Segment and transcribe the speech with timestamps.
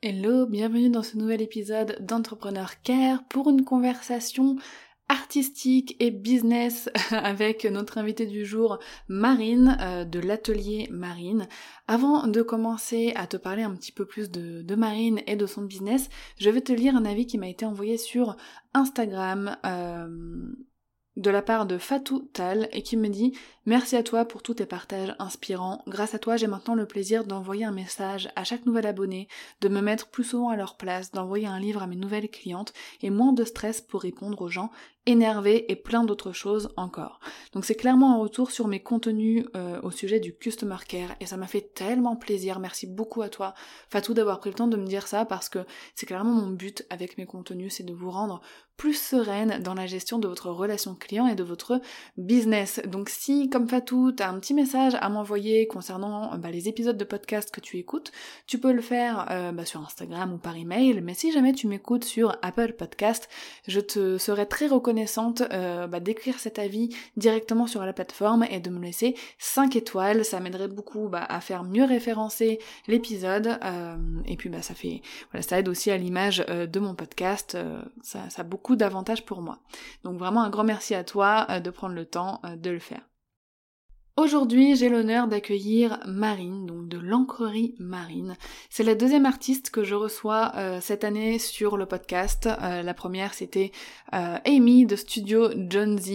[0.00, 4.54] Hello, bienvenue dans ce nouvel épisode d'Entrepreneur Care pour une conversation
[5.08, 11.48] artistique et business avec notre invitée du jour Marine euh, de l'atelier Marine.
[11.88, 15.62] Avant de commencer à te parler un petit peu plus de, Marine et de son
[15.62, 18.36] business, je vais te lire un avis qui m'a été envoyé sur
[18.74, 19.56] Instagram.
[19.66, 20.06] Euh,
[21.18, 24.54] de la part de Fatou Tal et qui me dit Merci à toi pour tous
[24.54, 25.82] tes partages inspirants.
[25.86, 29.28] Grâce à toi, j'ai maintenant le plaisir d'envoyer un message à chaque nouvel abonné,
[29.60, 32.72] de me mettre plus souvent à leur place, d'envoyer un livre à mes nouvelles clientes
[33.02, 34.70] et moins de stress pour répondre aux gens
[35.08, 37.18] énervés et plein d'autres choses encore.
[37.54, 41.26] Donc c'est clairement un retour sur mes contenus euh, au sujet du customer care et
[41.26, 42.60] ça m'a fait tellement plaisir.
[42.60, 43.54] Merci beaucoup à toi
[43.88, 45.60] Fatou d'avoir pris le temps de me dire ça parce que
[45.94, 48.42] c'est clairement mon but avec mes contenus, c'est de vous rendre
[48.76, 51.80] plus sereine dans la gestion de votre relation client et de votre
[52.16, 52.80] business.
[52.86, 56.96] Donc si, comme Fatou, tu as un petit message à m'envoyer concernant bah, les épisodes
[56.96, 58.12] de podcast que tu écoutes,
[58.46, 61.66] tu peux le faire euh, bah, sur Instagram ou par email, mais si jamais tu
[61.66, 63.28] m'écoutes sur Apple Podcast,
[63.66, 64.97] je te serais très reconnaissante
[65.52, 70.24] euh, bah, d'écrire cet avis directement sur la plateforme et de me laisser 5 étoiles,
[70.24, 75.90] ça m'aiderait beaucoup à faire mieux référencer l'épisode, euh, et puis bah, ça aide aussi
[75.90, 77.56] à l'image de mon podcast,
[78.02, 79.58] ça, a beaucoup d'avantages pour moi.
[80.04, 82.78] Donc vraiment un grand merci à toi euh, de prendre le temps euh, de le
[82.78, 83.00] faire.
[84.18, 88.36] Aujourd'hui, j'ai l'honneur d'accueillir Marine, donc de l'encrerie Marine.
[88.68, 92.48] C'est la deuxième artiste que je reçois euh, cette année sur le podcast.
[92.60, 93.70] la première, c'était
[94.10, 96.10] Amy de Studio John Z.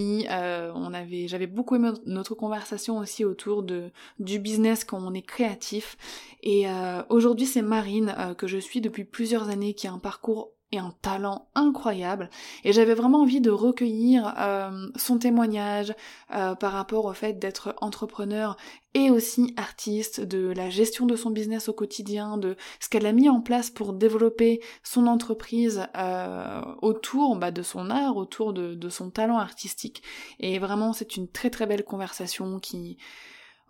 [0.75, 3.89] on avait, j'avais beaucoup aimé notre conversation aussi autour de
[4.19, 5.95] du business quand on est créatif.
[6.41, 6.65] Et
[7.07, 10.93] aujourd'hui, c'est Marine que je suis depuis plusieurs années, qui a un parcours et un
[11.03, 12.29] talent incroyable
[12.63, 15.93] et j'avais vraiment envie de recueillir euh, son témoignage
[16.33, 18.57] euh, par rapport au fait d'être entrepreneur
[18.95, 23.11] et aussi artiste, de la gestion de son business au quotidien, de ce qu'elle a
[23.11, 28.73] mis en place pour développer son entreprise euh, autour bah, de son art, autour de,
[28.73, 30.03] de son talent artistique.
[30.39, 32.97] Et vraiment c'est une très très belle conversation qui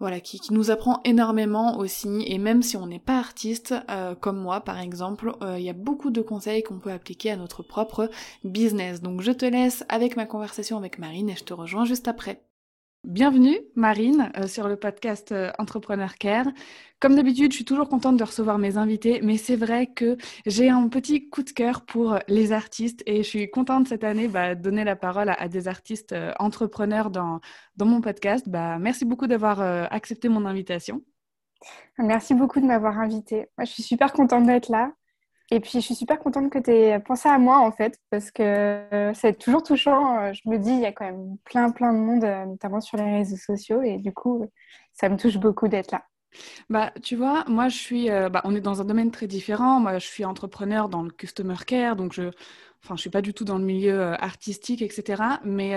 [0.03, 4.37] voilà, qui, nous apprend énormément aussi, et même si on n'est pas artiste, euh, comme
[4.37, 7.63] moi par exemple, euh, il y a beaucoup de conseils qu'on peut appliquer à notre
[7.63, 8.09] propre
[8.43, 9.01] business.
[9.01, 12.41] Donc je te laisse avec ma conversation avec Marine et je te rejoins juste après.
[13.03, 16.47] Bienvenue Marine euh, sur le podcast euh, Entrepreneur Care.
[17.01, 20.15] Comme d'habitude, je suis toujours contente de recevoir mes invités, mais c'est vrai que
[20.45, 24.29] j'ai un petit coup de cœur pour les artistes et je suis contente cette année
[24.29, 27.41] bah, de donner la parole à, des artistes euh, entrepreneurs dans,
[27.75, 28.47] dans mon podcast.
[28.47, 29.59] Bah, merci beaucoup d'avoir
[29.91, 31.01] accepté mon invitation.
[31.97, 33.49] Merci beaucoup de m'avoir invitée.
[33.59, 34.93] Je suis super contente d'être là.
[35.51, 38.31] Et puis, je suis super contente que tu aies pensé à moi, en fait, parce
[38.31, 40.19] que euh, c'est toujours touchant.
[40.19, 42.81] Euh, je me dis, il y a quand même plein, plein de monde, euh, notamment
[42.81, 43.81] sur les réseaux sociaux.
[43.81, 44.49] Et du coup,
[44.93, 46.05] ça me touche beaucoup d'être là.
[46.69, 49.79] Bah, tu vois, moi, je suis, bah, on est dans un domaine très différent.
[49.79, 52.31] Moi, je suis entrepreneur dans le customer care, donc je,
[52.83, 55.21] enfin, je suis pas du tout dans le milieu artistique, etc.
[55.43, 55.75] Mais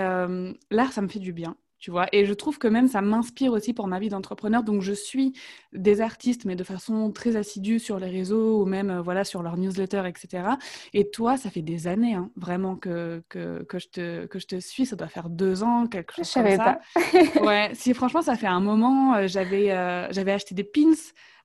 [0.71, 2.07] l'art, ça me fait du bien tu vois.
[2.11, 4.63] Et je trouve que même ça m'inspire aussi pour ma vie d'entrepreneur.
[4.63, 5.33] Donc, je suis
[5.73, 9.43] des artistes, mais de façon très assidue sur les réseaux ou même euh, voilà sur
[9.43, 10.49] leur newsletter, etc.
[10.93, 14.47] Et toi, ça fait des années, hein, vraiment que, que, que, je te, que je
[14.47, 14.85] te suis.
[14.85, 16.79] Ça doit faire deux ans, quelque chose je comme ça.
[16.93, 17.41] Pas.
[17.45, 19.15] ouais, si franchement, ça fait un moment.
[19.15, 20.93] Euh, j'avais euh, j'avais acheté des pins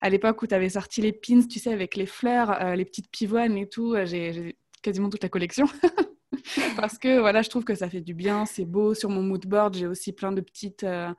[0.01, 3.09] à l'époque où tu avais sorti les pins, tu sais, avec les fleurs, les petites
[3.09, 3.95] pivoines et tout.
[4.03, 5.65] J'ai quasiment toute la collection.
[6.75, 8.93] parce que voilà, je trouve que ça fait du bien, c'est beau.
[8.93, 11.13] Sur mon mood board, j'ai aussi plein de petites euh,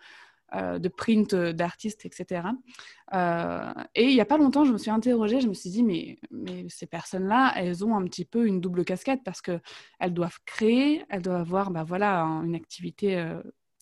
[0.55, 2.49] euh, de prints d'artistes, etc.
[3.12, 5.82] Euh, et il n'y a pas longtemps, je me suis interrogée, je me suis dit,
[5.82, 9.61] mais, mais ces personnes-là, elles ont un petit peu une double casquette parce qu'elles
[10.14, 13.22] doivent créer, elles doivent avoir bah, voilà, une activité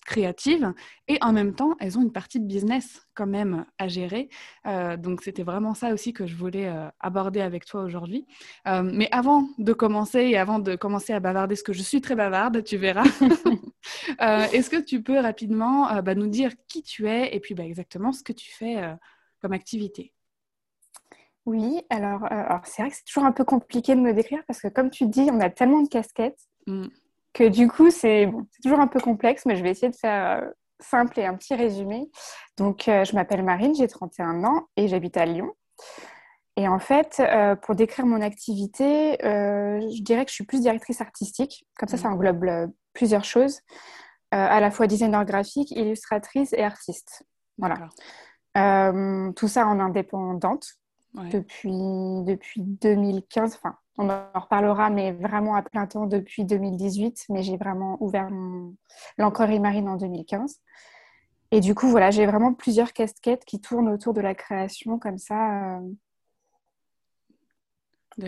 [0.05, 0.73] créatives
[1.09, 4.29] et en même temps elles ont une partie de business quand même à gérer.
[4.67, 8.27] Euh, donc c'était vraiment ça aussi que je voulais euh, aborder avec toi aujourd'hui.
[8.67, 12.01] Euh, mais avant de commencer et avant de commencer à bavarder ce que je suis
[12.01, 13.05] très bavarde tu verras.
[14.53, 18.13] Est-ce que tu peux rapidement bah, nous dire qui tu es et puis bah, exactement
[18.13, 18.81] ce que tu fais
[19.41, 20.13] comme activité?
[21.45, 24.61] Oui, alors, alors c'est vrai que c'est toujours un peu compliqué de me décrire parce
[24.61, 26.39] que comme tu dis, on a tellement de casquettes.
[26.67, 26.87] Mmh
[27.33, 28.31] que du coup, c'est
[28.63, 30.51] toujours un peu complexe, mais je vais essayer de faire euh,
[30.81, 32.11] simple et un petit résumé.
[32.59, 35.53] Donc, euh, je m'appelle Marine, j'ai 31 ans et j'habite à Lyon.
[36.57, 41.01] Et en fait, euh, pour décrire mon activité, je dirais que je suis plus directrice
[41.01, 41.67] artistique.
[41.79, 42.13] Comme ça, ça mmh.
[42.13, 43.61] englobe plusieurs choses,
[44.33, 47.25] à la fois designer graphique, illustratrice et artiste.
[47.57, 47.89] Voilà.
[49.35, 50.75] tout ça en indépendante
[51.15, 51.73] depuis,
[52.25, 53.55] depuis 2015.
[53.57, 57.27] Enfin, on en reparlera, mais vraiment à plein temps depuis 2018.
[57.29, 58.29] Mais j'ai vraiment ouvert
[59.19, 60.61] l'encorerie marine en 2015.
[61.51, 65.19] Et du coup, voilà, j'ai vraiment plusieurs casquettes qui tournent autour de la création comme
[65.19, 65.77] ça.
[65.77, 65.81] Euh,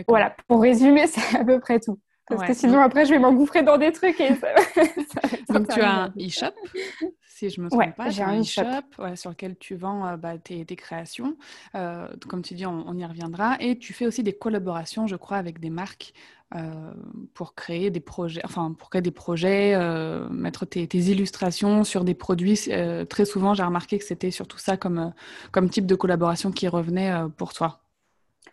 [0.07, 1.99] Voilà, pour résumer, c'est à peu près tout.
[2.27, 4.19] Parce que sinon, après, je vais m'engouffrer dans des trucs.
[4.19, 4.47] Et ça...
[5.53, 6.55] Donc, tu as un e-shop,
[7.27, 8.09] si je me trompe pas.
[8.09, 8.63] J'ai un e-shop
[9.15, 11.37] sur lequel tu vends euh, bah, tes, créations.
[11.75, 13.57] Euh, comme tu dis, on, y reviendra.
[13.59, 16.13] Et tu fais aussi des collaborations, je crois, avec des marques
[16.55, 16.93] euh,
[17.33, 19.77] pour créer des projets, enfin, pour créer des projets,
[20.31, 22.69] mettre tes, illustrations sur des produits.
[23.07, 25.13] très souvent, j'ai remarqué que c'était surtout ça comme,
[25.51, 27.84] comme type de collaboration qui revenait pour toi.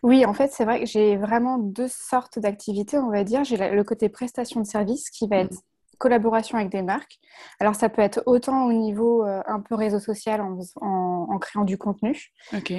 [0.03, 3.45] Oui, en fait, c'est vrai que j'ai vraiment deux sortes d'activités, on va dire.
[3.45, 5.57] J'ai le côté prestation de service qui va être
[6.03, 7.21] collaboration avec des marques.
[7.61, 11.79] Alors, ça peut être autant au niveau euh, un peu réseau social en, créant du
[11.79, 12.33] contenu,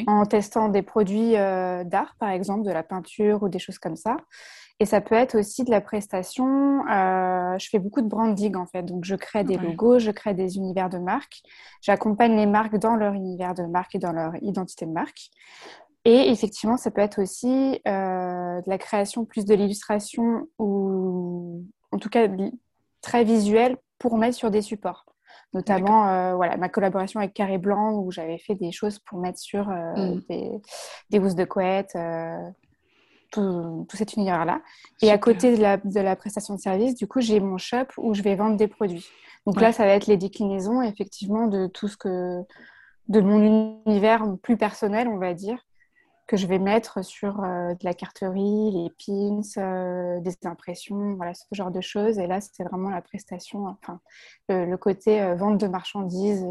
[0.07, 3.95] en testant des produits euh, d'art, par exemple, de la peinture ou des choses comme
[3.95, 4.17] ça.
[4.79, 6.85] Et ça peut être aussi de la prestation.
[6.89, 8.83] Euh, je fais beaucoup de branding en fait.
[8.83, 11.41] Donc, je crée des logos, je crée des univers de marque.
[11.81, 15.29] J'accompagne les marques dans leur univers de marque et dans leur identité de marque.
[16.05, 21.97] Et effectivement, ça peut être aussi euh, de la création plus de l'illustration ou en
[21.97, 22.27] tout cas
[23.01, 25.05] très visuelle pour mettre sur des supports.
[25.53, 29.39] Notamment, euh, voilà, ma collaboration avec Carré Blanc où j'avais fait des choses pour mettre
[29.39, 30.21] sur euh, mm.
[30.29, 30.51] des,
[31.11, 31.97] des housses de couette,
[33.31, 34.61] tout, tout, cet univers-là.
[35.01, 37.85] Et à côté de la, de la, prestation de service, du coup, j'ai mon shop
[37.97, 39.05] où je vais vendre des produits.
[39.45, 42.41] Donc là, ça va être les déclinaisons, effectivement, de tout ce que
[43.07, 45.59] de mon univers plus personnel, on va dire,
[46.27, 51.33] que je vais mettre sur euh, de la carterie, les pins, euh, des impressions, voilà,
[51.33, 52.17] ce genre de choses.
[52.17, 53.99] Et là, c'était vraiment la prestation, enfin,
[54.49, 56.45] le, côté euh, vente de marchandises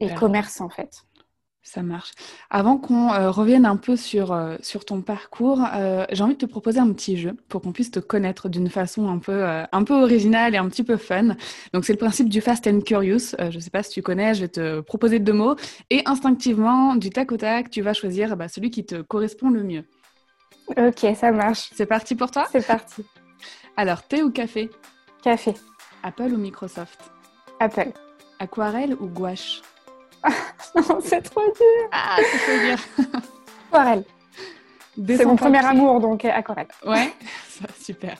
[0.00, 1.02] et commerce, en fait.
[1.68, 2.12] Ça marche.
[2.48, 6.38] Avant qu'on euh, revienne un peu sur, euh, sur ton parcours, euh, j'ai envie de
[6.38, 9.84] te proposer un petit jeu pour qu'on puisse te connaître d'une façon un peu, un
[9.84, 11.36] peu originale et un petit peu fun.
[11.74, 13.34] Donc, c'est le principe du Fast and Curious.
[13.38, 15.56] je ne sais pas si tu connais, je vais te proposer deux mots.
[15.90, 19.62] Et instinctivement, du tac au tac, tu vas choisir bah, celui qui te correspond le
[19.62, 19.84] mieux.
[20.78, 21.68] Ok, ça marche.
[21.74, 22.46] C'est parti pour toi?
[22.50, 23.04] C'est parti.
[23.76, 24.70] Alors, thé ou café?
[25.22, 25.52] Café.
[26.02, 27.10] Apple ou Microsoft?
[27.60, 27.92] Apple.
[28.38, 29.60] Aquarelle ou gouache?
[31.02, 31.88] c'est trop dur.
[31.92, 33.20] Ah, c'est trop dur.
[33.72, 34.04] Aquarelle.
[35.06, 36.68] C'est mon premier amour, donc euh, aquarelle.
[36.84, 37.12] Ouais,
[37.80, 38.16] super.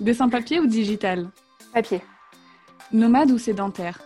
[0.00, 1.30] Dessin papier ou digital?
[1.72, 2.02] Papier.
[2.92, 4.00] Nomade ou sédentaire?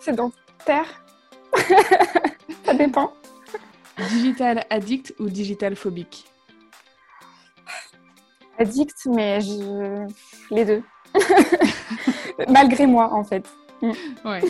[0.00, 1.04] Sédentaire.
[2.64, 3.12] Ça dépend.
[4.10, 6.24] Digital addict ou digital phobique?
[8.58, 10.06] Addict, mais je...
[10.50, 10.82] les deux.
[12.48, 13.44] Malgré moi, en fait.
[14.24, 14.40] Ouais.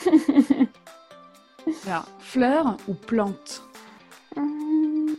[1.87, 3.63] Alors, fleur ou plante
[4.37, 5.13] mmh.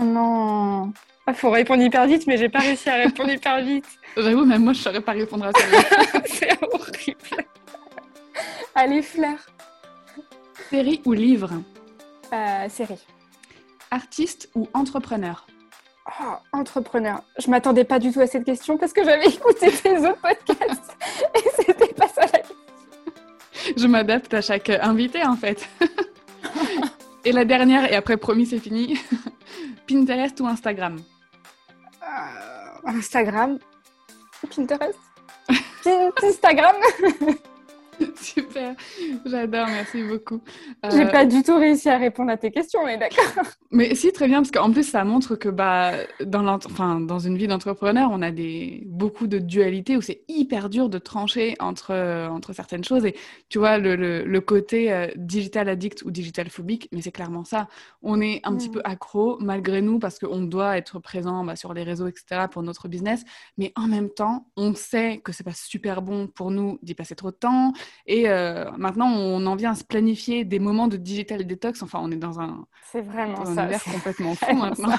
[0.00, 0.92] Non.
[1.26, 3.86] Il faut répondre hyper vite, mais j'ai pas réussi à répondre hyper vite.
[4.16, 6.20] J'avoue, même moi, je saurais pas répondre à ça.
[6.26, 7.44] C'est horrible.
[8.74, 9.36] Allez, fleur.
[10.70, 11.50] Série ou livre
[12.32, 13.04] euh, Série.
[13.90, 15.46] Artiste ou entrepreneur
[16.20, 17.22] oh, Entrepreneur.
[17.38, 20.96] Je m'attendais pas du tout à cette question parce que j'avais écouté tes autres podcasts
[21.34, 21.62] et
[23.78, 25.68] je m'adapte à chaque invité en fait.
[27.24, 28.98] et la dernière, et après promis c'est fini,
[29.88, 30.96] Pinterest ou Instagram?
[32.02, 33.58] Euh, Instagram.
[34.54, 34.98] Pinterest
[36.22, 36.76] Instagram
[38.16, 38.74] Super,
[39.26, 40.40] j'adore, merci beaucoup.
[40.90, 43.44] J'ai euh, pas du tout réussi à répondre à tes questions, mais d'accord.
[43.70, 45.92] Mais si, très bien, parce qu'en plus, ça montre que bah,
[46.24, 50.68] dans, enfin, dans une vie d'entrepreneur, on a des, beaucoup de dualité où c'est hyper
[50.68, 51.94] dur de trancher entre,
[52.30, 53.04] entre certaines choses.
[53.04, 53.14] Et
[53.48, 57.68] tu vois, le, le, côté euh, digital addict ou digital phobique, mais c'est clairement ça.
[58.02, 58.72] On est un petit mm.
[58.72, 62.62] peu accro, malgré nous, parce qu'on doit être présent bah, sur les réseaux, etc., pour
[62.62, 63.24] notre business.
[63.56, 67.14] Mais en même temps, on sait que c'est pas super bon pour nous d'y passer
[67.14, 67.72] trop de temps
[68.06, 71.82] et euh, maintenant, on en vient à se planifier des moments de digital detox.
[71.82, 74.98] Enfin, on est dans un, c'est vraiment univers complètement fou maintenant.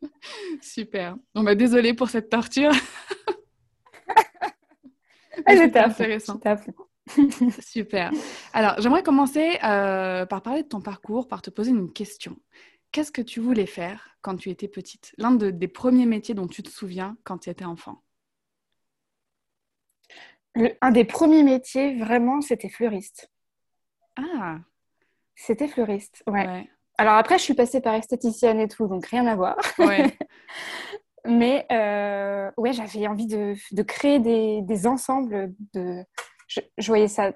[0.60, 1.16] Super.
[1.34, 2.70] On va bah, désolé pour cette torture.
[5.46, 6.40] ah, C'était intéressant.
[7.60, 8.10] Super.
[8.52, 12.36] Alors, j'aimerais commencer euh, par parler de ton parcours, par te poser une question.
[12.92, 15.14] Qu'est-ce que tu voulais faire quand tu étais petite?
[15.18, 18.02] L'un des premiers métiers dont tu te souviens quand tu étais enfant?
[20.80, 23.30] Un des premiers métiers, vraiment, c'était fleuriste.
[24.16, 24.58] Ah
[25.36, 26.68] C'était fleuriste, ouais.
[26.98, 29.56] Alors après, je suis passée par esthéticienne et tout, donc rien à voir.
[29.78, 30.04] Ouais.
[31.24, 35.54] Mais euh, ouais, j'avais envie de, créer des, ensembles.
[35.74, 36.04] De...
[36.48, 37.32] Je, voyais ça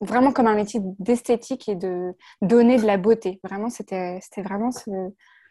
[0.00, 3.40] vraiment comme un métier d'esthétique et de donner de la beauté.
[3.44, 4.90] Vraiment, c'était vraiment ce,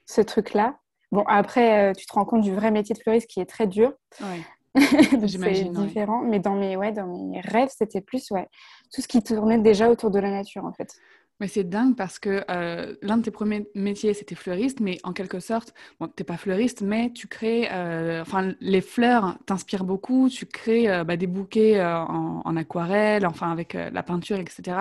[0.05, 0.77] ce truc-là.
[1.11, 3.65] Bon, après, euh, tu te rends compte du vrai métier de fleuriste qui est très
[3.65, 3.93] dur.
[4.21, 4.41] Ouais.
[4.79, 6.21] c'est différent.
[6.21, 8.47] Mais dans mes, ouais, dans mes rêves, c'était plus ouais,
[8.93, 10.99] tout ce qui tournait déjà autour de la nature, en fait.
[11.39, 15.13] Mais c'est dingue parce que euh, l'un de tes premiers métiers, c'était fleuriste, mais en
[15.13, 19.85] quelque sorte, bon, tu n'es pas fleuriste, mais tu crées, euh, enfin, les fleurs t'inspirent
[19.85, 24.77] beaucoup, tu crées euh, bah, des bouquets en, aquarelle, enfin, avec la peinture, etc.,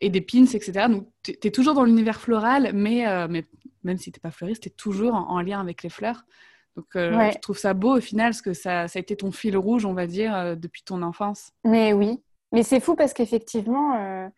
[0.00, 0.88] et des pins, etc.
[0.90, 3.46] Donc, tu es toujours dans l'univers floral, mais, mais
[3.82, 6.24] même si tu n'es pas fleuriste, tu es toujours en, lien avec les fleurs.
[6.76, 9.56] Donc, je trouve ça beau au final, parce que ça, ça a été ton fil
[9.56, 11.52] rouge, on va dire, depuis ton enfance.
[11.64, 12.20] Mais oui,
[12.52, 14.30] mais c'est fou parce qu'effectivement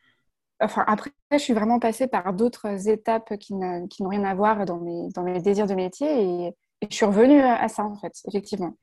[0.60, 4.78] Enfin, après, je suis vraiment passée par d'autres étapes qui n'ont rien à voir dans
[4.78, 6.54] mes, dans mes désirs de métier et,
[6.90, 8.76] je suis revenue à, ça, en fait, effectivement.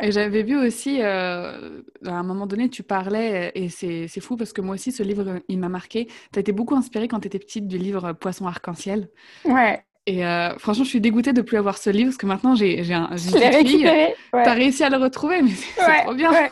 [0.00, 4.54] Et j'avais vu aussi, euh, à un moment donné, tu parlais, et c'est fou parce
[4.54, 6.06] que moi aussi, ce livre, il m'a marqué.
[6.32, 9.10] Tu as été beaucoup inspirée quand tu étais petite du livre Poisson arc-en-ciel.
[9.44, 9.84] Ouais.
[10.06, 12.54] Et euh, franchement, je suis dégoûtée de ne plus avoir ce livre parce que maintenant,
[12.56, 13.10] j'ai un.
[13.16, 14.14] Je l'ai récupéré.
[14.32, 16.32] Tu as réussi à le retrouver, mais c'est trop bien.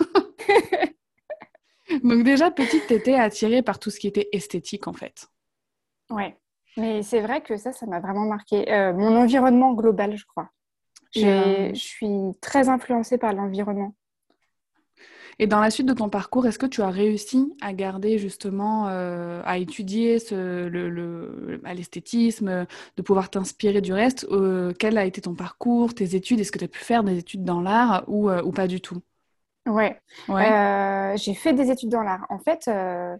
[2.05, 5.27] Donc déjà, petite, tu étais attirée par tout ce qui était esthétique, en fait.
[6.11, 6.37] Ouais,
[6.77, 8.71] mais c'est vrai que ça, ça m'a vraiment marqué.
[8.73, 10.51] Euh, mon environnement global, je crois.
[11.13, 13.95] Je suis très influencée par l'environnement.
[15.41, 18.89] Et dans la suite de ton parcours, est-ce que tu as réussi à garder justement,
[18.89, 22.67] euh, à étudier ce, le, l'esthétisme,
[22.97, 26.41] de pouvoir t'inspirer du reste euh, Quel a été ton parcours, tes études?
[26.41, 29.01] Est-ce que tu as pu faire des études dans l'art ou, ou pas du tout?
[29.67, 30.01] Ouais.
[30.29, 32.27] Euh, j'ai fait des études dans l'art.
[32.29, 33.17] En fait, euh,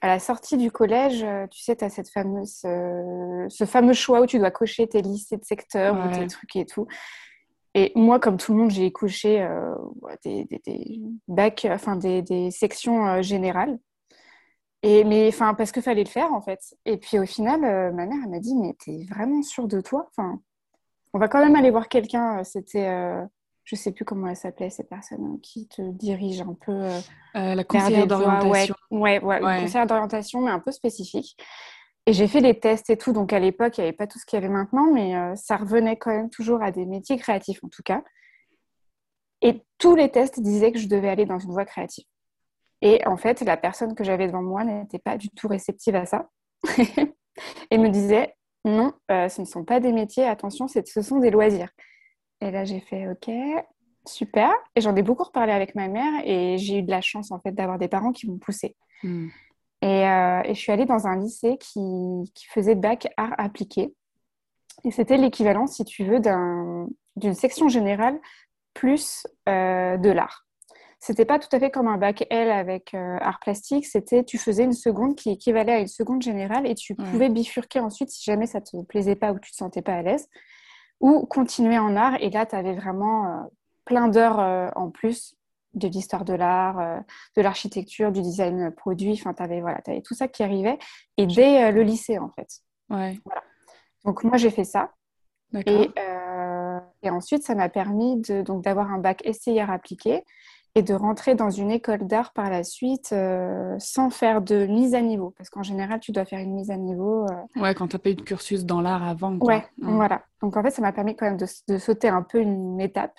[0.00, 4.20] à la sortie du collège, euh, tu sais, tu as cette fameuse, ce fameux choix
[4.20, 6.86] où tu dois cocher tes lycées de secteur ou tes trucs et tout.
[7.74, 9.48] Et moi, comme tout le monde, j'ai coché
[10.24, 13.78] des, des, bacs, enfin des, sections générales.
[14.82, 16.60] Et, mais enfin, parce qu'il fallait le faire, en fait.
[16.84, 20.06] Et puis au final, ma mère, elle m'a dit, mais t'es vraiment sûre de toi?
[20.10, 20.38] Enfin,
[21.14, 22.44] On va quand même aller voir quelqu'un.
[22.44, 22.88] C'était
[23.64, 26.72] je sais plus comment elle s'appelait, ces personnes qui te dirigent un peu.
[26.72, 27.00] Euh,
[27.36, 28.74] euh, la conseillère d'orientation.
[28.90, 31.36] Ouais, ouais, ouais, conseillère d'orientation, mais un peu spécifique.
[32.06, 34.18] Et j'ai fait les tests et tout, donc à l'époque, il n'y avait pas tout
[34.18, 37.16] ce qu'il y avait maintenant, mais euh, ça revenait quand même toujours à des métiers
[37.16, 38.02] créatifs en tout cas.
[39.40, 42.04] Et tous les tests disaient que je devais aller dans une voie créative.
[42.80, 46.06] Et en fait, la personne que j'avais devant moi n'était pas du tout réceptive à
[46.06, 46.28] ça.
[47.70, 51.70] et me disait, non, ce ne sont pas des métiers, attention, ce sont des loisirs.
[52.40, 53.30] Et là, j'ai fait OK,
[54.06, 54.52] super.
[54.74, 57.40] Et j'en ai beaucoup reparlé avec ma mère et j'ai eu de la chance en
[57.40, 58.76] fait d'avoir des parents qui m'ont poussée.
[59.84, 63.94] Euh, et, je suis allée dans un lycée qui, faisait bac art appliqué.
[64.84, 68.18] Et c'était l'équivalent, si tu veux, d'une section générale
[68.74, 70.46] plus euh, de l'art.
[70.98, 74.38] C'était pas tout à fait comme un bac L avec euh, art plastique, c'était tu
[74.38, 78.22] faisais une seconde qui équivalait à une seconde générale et tu pouvais bifurquer ensuite si
[78.22, 80.28] jamais ça te plaisait pas ou tu te sentais pas à l'aise
[81.00, 82.14] ou continuer en art.
[82.20, 83.50] Et là, tu avais vraiment
[83.84, 85.34] plein d'heures en plus
[85.74, 86.98] de l'histoire de l'art, euh,
[87.36, 89.12] de l'architecture, du design produit.
[89.12, 90.78] Enfin, tu avais, voilà, avais tout ça qui arrivait.
[91.16, 92.48] Et dès le lycée, en fait.
[92.90, 93.18] Ouais.
[94.04, 94.90] Donc, moi, j'ai fait ça.
[95.66, 95.90] Et,
[97.02, 100.24] et, ensuite, ça m'a permis d'avoir un bac SCIR appliqué
[100.74, 104.94] et de rentrer dans une école d'art par la suite euh, sans faire de mise
[104.94, 105.34] à niveau.
[105.36, 107.26] Parce qu'en général, tu dois faire une mise à niveau.
[107.26, 107.60] Euh...
[107.60, 109.38] Ouais, quand tu n'as pas eu de cursus dans l'art avant.
[109.38, 109.54] Quoi.
[109.54, 110.22] Ouais, voilà.
[110.40, 113.14] Donc en fait, ça m'a permis quand même de, de, sauter un peu une étape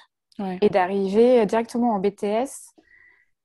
[0.62, 2.74] et d'arriver directement en BTS.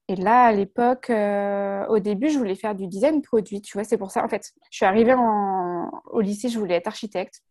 [0.08, 3.60] Et là, à l'époque, euh, au début, je voulais faire du design produit.
[3.60, 4.24] Tu vois, c'est pour ça.
[4.24, 5.90] En fait, je suis arrivée en...
[6.06, 7.42] au lycée, je voulais être architecte.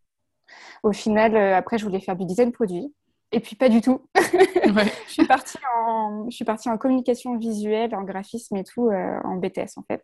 [0.81, 2.91] Au final, euh, après, je voulais faire du design produit.
[3.31, 4.07] Et puis pas du tout.
[4.15, 9.19] je, suis partie en, je suis partie en communication visuelle, en graphisme et tout, euh,
[9.23, 10.01] en BTS en fait.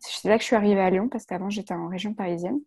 [0.00, 2.58] C'est là que je suis arrivée à Lyon parce qu'avant j'étais en région parisienne.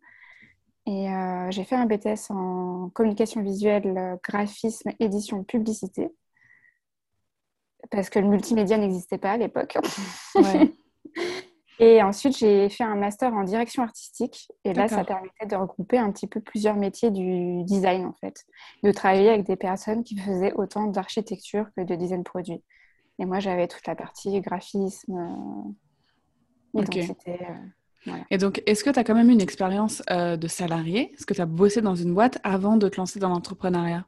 [0.86, 6.14] Et euh, j'ai fait un BTS en communication visuelle, graphisme, édition, publicité.
[7.90, 9.78] Parce que le multimédia n'existait pas à l'époque.
[10.34, 10.72] Ouais.
[11.80, 14.48] Et ensuite, j'ai fait un master en direction artistique.
[14.64, 18.44] Et là, ça permettait de regrouper un petit peu plusieurs métiers du design, en fait.
[18.84, 22.62] De travailler avec des personnes qui faisaient autant d'architecture que de design produit.
[23.18, 25.74] Et moi, j'avais toute la partie graphisme,
[26.74, 27.38] euh, identité.
[28.08, 31.12] Euh, et donc, est-ce que tu as quand même une expérience euh, de salarié?
[31.14, 34.04] Est-ce que tu as bossé dans une boîte avant de te lancer dans l'entrepreneuriat?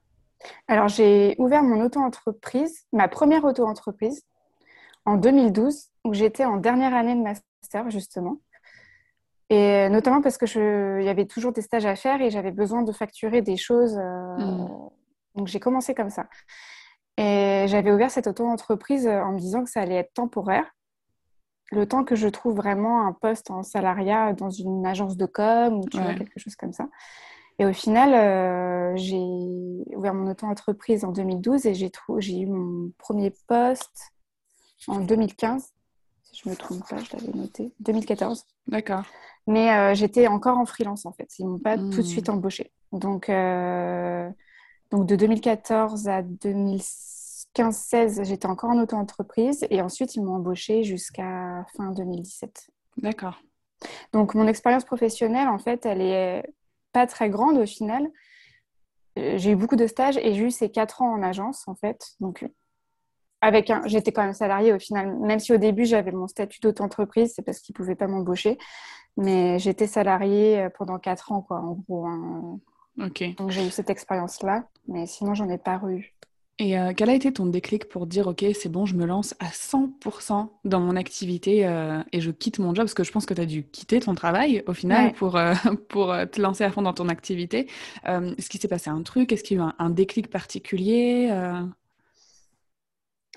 [0.69, 4.23] Alors, j'ai ouvert mon auto-entreprise, ma première auto-entreprise,
[5.05, 8.41] en 2012, où j'étais en dernière année de master justement.
[9.49, 12.83] Et notamment parce que je, y avait toujours des stages à faire et j'avais besoin
[12.83, 13.97] de facturer des choses.
[13.97, 14.91] Euh, mm.
[15.37, 16.27] Donc j'ai commencé comme ça.
[17.17, 20.67] Et j'avais ouvert cette auto-entreprise en me disant que ça allait être temporaire.
[21.73, 25.81] Le temps que je trouve vraiment un poste en salariat dans une agence de com
[25.81, 26.89] ou tu vois, quelque chose comme ça.
[27.59, 29.17] Et au final, euh, j'ai
[29.97, 31.91] ouvert mon auto-entreprise en 2012 et j'ai
[32.39, 34.13] eu mon premier poste
[34.87, 35.73] en 2015
[36.23, 37.73] si je me trompe pas, je l'avais noté.
[37.81, 38.45] 2014.
[38.67, 39.05] D'accord.
[39.47, 41.29] Mais j'étais encore en freelance en fait.
[41.39, 42.05] Ils m'ont pas tout de hmm.
[42.05, 42.73] suite embauché.
[42.93, 43.31] Donc,
[44.91, 46.23] donc de 2014 à
[47.57, 52.71] 2015-16, j'étais encore en auto-entreprise et ensuite ils m'ont embauché jusqu'à fin 2017.
[52.99, 53.41] D'accord.
[54.13, 56.43] Donc mon expérience professionnelle, en fait, elle est
[56.93, 58.09] pas très grande au final.
[59.19, 61.75] Euh, j'ai eu beaucoup de stages et j'ai eu ces quatre ans en agence, en
[61.75, 62.15] fait.
[62.21, 62.47] Donc
[63.41, 66.61] avec un, j'étais quand même salariée au final, même si au début j'avais mon statut
[66.61, 68.59] d'auto-entreprise, c'est parce qu'ils ne pouvaient pas m'embaucher,
[69.17, 72.07] mais j'étais salariée euh, pendant quatre ans, quoi, en gros.
[72.07, 72.59] Hein.
[72.99, 73.23] Ok.
[73.37, 76.15] Donc j'ai eu cette expérience-là, mais sinon j'en ai pas eu.
[76.59, 79.35] Et euh, quel a été ton déclic pour dire, OK, c'est bon, je me lance
[79.41, 82.87] à 100% dans mon activité euh, et je quitte mon job?
[82.87, 85.53] Parce que je pense que tu as dû quitter ton travail au final pour, euh,
[85.89, 87.69] pour te lancer à fond dans ton activité.
[88.07, 89.33] Est-ce qu'il s'est passé un truc?
[89.33, 91.31] Est-ce qu'il y a eu un, déclic particulier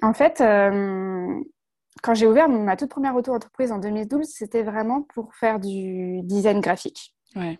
[0.01, 5.59] En fait, quand j'ai ouvert ma toute première auto-entreprise en 2012, c'était vraiment pour faire
[5.59, 7.13] du design graphique.
[7.35, 7.59] Ouais.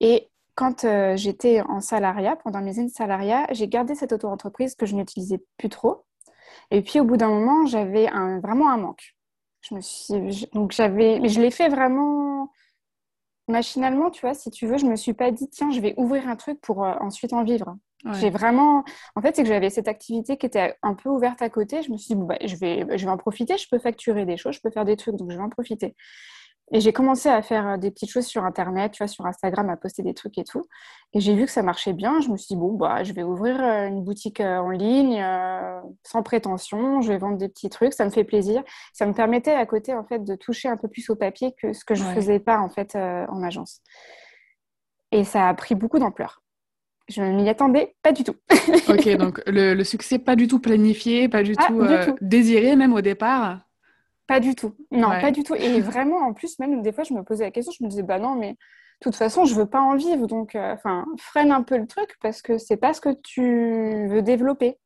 [0.00, 4.74] Et quand euh, j'étais en salariat, pendant mes années de salariat, j'ai gardé cette auto-entreprise
[4.74, 6.04] que je n'utilisais plus trop.
[6.72, 9.14] Et puis au bout d'un moment, j'avais un, vraiment un manque.
[9.60, 12.50] Je me suis, donc j'avais, mais je l'ai fait vraiment
[13.46, 14.78] machinalement, tu vois, si tu veux.
[14.78, 17.44] Je me suis pas dit tiens, je vais ouvrir un truc pour euh, ensuite en
[17.44, 17.76] vivre.
[18.14, 21.50] J'ai vraiment, en fait, c'est que j'avais cette activité qui était un peu ouverte à
[21.50, 21.82] côté.
[21.84, 23.56] Je me suis dit bon bah, je vais, je vais en profiter.
[23.58, 25.94] Je peux facturer des choses, je peux faire des trucs, donc je vais en profiter.
[26.72, 29.70] Et j'ai commencé à faire euh, des petites choses sur Internet, tu vois, sur Instagram,
[29.70, 30.66] à poster des trucs et tout.
[31.14, 32.20] Et j'ai vu que ça marchait bien.
[32.20, 35.24] Je me suis dit, bon, bah, je vais ouvrir euh, une boutique euh, en ligne,
[36.04, 37.00] sans prétention.
[37.00, 37.94] Je vais vendre des petits trucs.
[37.94, 38.62] Ça me fait plaisir.
[38.92, 41.72] Ça me permettait à côté, en fait, de toucher un peu plus au papier que
[41.72, 43.80] ce que je ne faisais pas, en fait, en agence.
[45.10, 46.42] Et ça a pris beaucoup d'ampleur.
[47.08, 48.34] Je ne m'y attendais pas du tout.
[48.88, 52.92] ok, donc le, succès pas du tout planifié, pas du, ah, tout, tout, désiré même
[52.92, 53.60] au départ.
[54.28, 54.76] Pas du tout.
[54.92, 55.54] Non, pas du tout.
[55.54, 58.02] Et vraiment, en plus, même des fois, je me posais la question, je me disais,
[58.02, 58.56] bah non, mais de
[59.00, 60.26] toute façon, je veux pas en vivre.
[60.26, 64.06] Donc, euh, enfin, freine un peu le truc parce que c'est pas ce que tu
[64.08, 64.78] veux développer.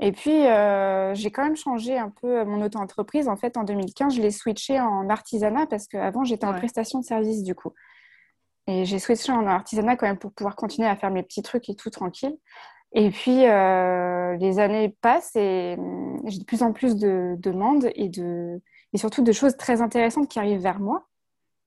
[0.00, 3.28] Et puis, euh, j'ai quand même changé un peu mon auto-entreprise.
[3.28, 7.04] En fait, en 2015, je l'ai switché en artisanat parce qu'avant, j'étais en prestation de
[7.04, 7.72] service, du coup.
[8.66, 11.68] Et j'ai switché en artisanat quand même pour pouvoir continuer à faire mes petits trucs
[11.68, 12.36] et tout tranquille.
[12.94, 17.90] Et puis, euh, les années passent et hum, j'ai de plus en plus de demandes
[17.96, 21.06] et, de, et surtout de choses très intéressantes qui arrivent vers moi,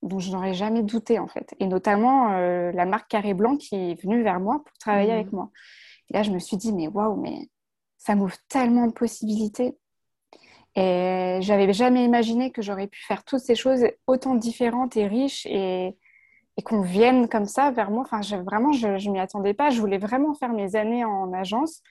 [0.02, 1.54] dont je n'aurais jamais douté en fait.
[1.60, 5.16] Et notamment euh, la marque Carré Blanc qui est venue vers moi pour travailler mmh.
[5.16, 5.52] avec moi.
[6.10, 7.50] Et là, je me suis dit, mais waouh, mais
[7.98, 9.78] ça m'ouvre tellement de possibilités.
[10.76, 15.46] Et j'avais jamais imaginé que j'aurais pu faire toutes ces choses autant différentes et riches
[15.48, 15.98] et,
[16.58, 18.04] et qu'on vienne comme ça vers moi.
[18.12, 19.70] Enfin, vraiment, je ne m'y attendais pas.
[19.70, 21.82] Je voulais vraiment faire mes années en agence,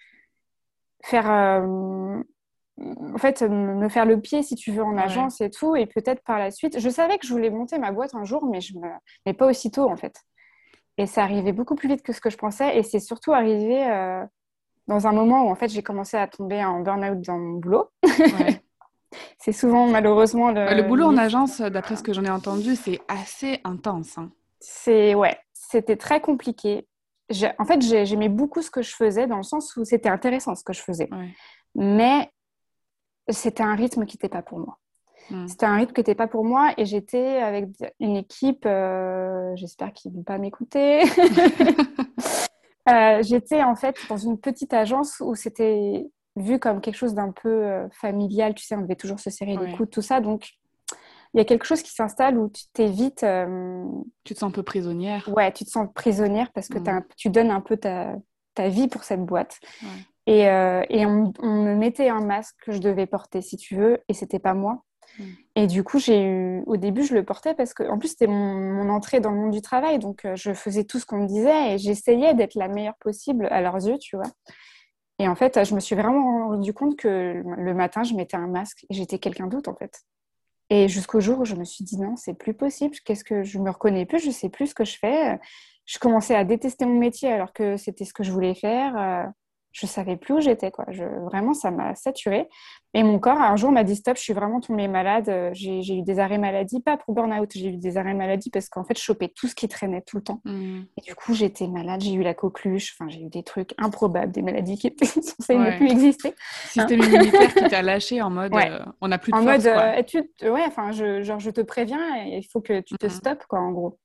[1.05, 2.21] faire, euh,
[2.79, 6.23] en fait, me faire le pied, si tu veux, en agence et tout, et peut-être
[6.25, 6.81] par la suite.
[6.81, 8.89] Je savais que je voulais monter ma boîte un jour, mais, je me...
[9.25, 10.21] mais pas aussitôt, en fait.
[10.99, 13.89] Et ça arrivait beaucoup plus vite que ce que je pensais, et c'est surtout arrivé
[13.89, 14.25] euh,
[14.89, 17.89] dans un moment où, en fait, j'ai commencé à tomber en burn-out dans mon boulot.
[19.39, 20.75] c'est souvent, malheureusement, le...
[20.75, 24.19] Le boulot en agence, d'après ce que j'en ai entendu, c'est assez intense.
[24.19, 24.31] Hein.
[24.61, 26.87] C'est ouais, c'était très compliqué.
[27.59, 30.63] En fait, j'aimais beaucoup ce que je faisais dans le sens où c'était intéressant ce
[30.65, 31.09] que je faisais.
[31.75, 32.31] Mais
[33.29, 34.79] c'était un rythme qui n'était pas pour moi.
[35.31, 35.49] Hmm.
[35.49, 39.93] C'était un rythme qui n'était pas pour moi et j'étais avec une équipe, euh, j'espère
[39.93, 41.03] qu'ils ne vont pas m'écouter.
[42.89, 47.33] Euh, j'étais en fait dans une petite agence où c'était vu comme quelque chose d'un
[47.33, 50.21] peu euh, familial, tu sais, on devait toujours se serrer les coudes, tout ça.
[50.21, 50.51] Donc,
[51.37, 53.23] il y a quelque chose qui s'installe où tu t'évites.
[53.23, 53.85] Euh,
[54.25, 55.29] tu te sens un peu prisonnière.
[55.37, 57.05] Ouais, tu te sens prisonnière parce que mm.
[57.19, 58.15] tu donnes un peu ta,
[58.55, 59.61] ta, vie pour cette boîte.
[60.27, 63.99] Et, euh, et on, me mettait un masque que je devais porter, si tu veux,
[64.09, 64.83] et c'était pas moi.
[65.19, 65.25] Mm.
[65.57, 68.29] Et du coup, j'ai eu, au début, je le portais parce que, en plus, c'était
[68.29, 71.27] mon, entrée dans le monde du travail, donc euh, je faisais tout ce qu'on me
[71.27, 74.31] disait et j'essayais d'être la meilleure possible à leurs yeux, tu vois.
[75.19, 78.47] Et en fait, je me suis vraiment rendu compte que le matin, je mettais un
[78.47, 80.03] masque et j'étais quelqu'un d'autre, en fait.
[80.71, 82.97] Et jusqu'au jour où je me suis dit non, c'est plus possible.
[83.05, 85.39] Qu'est-ce que je me reconnais plus Je sais plus ce que je fais.
[85.85, 89.33] Je commençais à détester mon métier alors que c'était ce que je voulais faire.
[89.79, 90.87] Je savais plus où j'étais quoi.
[90.89, 92.49] Je, vraiment, ça m'a saturé.
[92.95, 94.17] Et mon corps, un jour, m'a dit stop.
[94.17, 95.29] Je suis vraiment tombée malade.
[95.29, 97.51] Euh, j'ai eu des arrêts maladie, pas pour burn-out.
[97.55, 100.17] J'ai eu des arrêts maladie parce qu'en fait, je chopais tout ce qui traînait tout
[100.17, 100.41] le temps.
[100.47, 100.79] Mmh.
[100.97, 102.01] Et du coup, j'étais malade.
[102.01, 102.97] J'ai eu la coqueluche.
[102.99, 106.35] Enfin, j'ai eu des trucs improbables, des maladies qui étaient censées ne plus exister.
[106.69, 109.67] Système immunitaire qui t'a lâché en mode, euh, on n'a plus de en force.
[109.67, 112.17] En mode, euh, ouais, enfin, je, genre, je te préviens.
[112.25, 113.11] Il faut que tu te mmh.
[113.11, 113.99] stoppes quoi, en gros.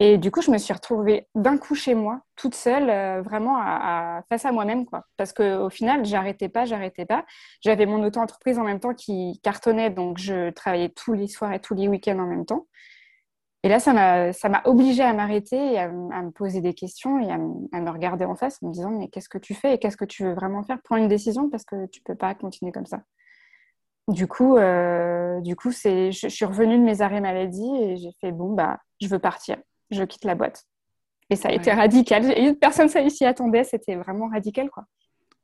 [0.00, 3.56] Et du coup, je me suis retrouvée d'un coup chez moi, toute seule, euh, vraiment
[4.28, 5.04] face à moi-même, quoi.
[5.16, 7.24] Parce qu'au final, j'arrêtais pas, j'arrêtais pas.
[7.62, 11.60] J'avais mon auto-entreprise en même temps qui cartonnait, donc je travaillais tous les soirs et
[11.60, 12.66] tous les week-ends en même temps.
[13.64, 17.38] Et là, ça m'a, obligée à m'arrêter et à, me poser des questions et à,
[17.38, 20.04] me regarder en face en me disant mais qu'est-ce que tu fais et qu'est-ce que
[20.04, 20.78] tu veux vraiment faire?
[20.84, 23.02] Prends une décision parce que tu peux pas continuer comme ça.
[24.06, 28.12] Du coup, euh, du coup, c'est, je, suis revenue de mes arrêts maladie et j'ai
[28.20, 29.58] fait bon bah, je veux partir
[29.90, 30.64] je quitte la boîte.
[31.30, 32.32] Et ça a été radical.
[32.36, 33.64] Et personne ne s'y attendait.
[33.64, 34.84] C'était vraiment radical, quoi.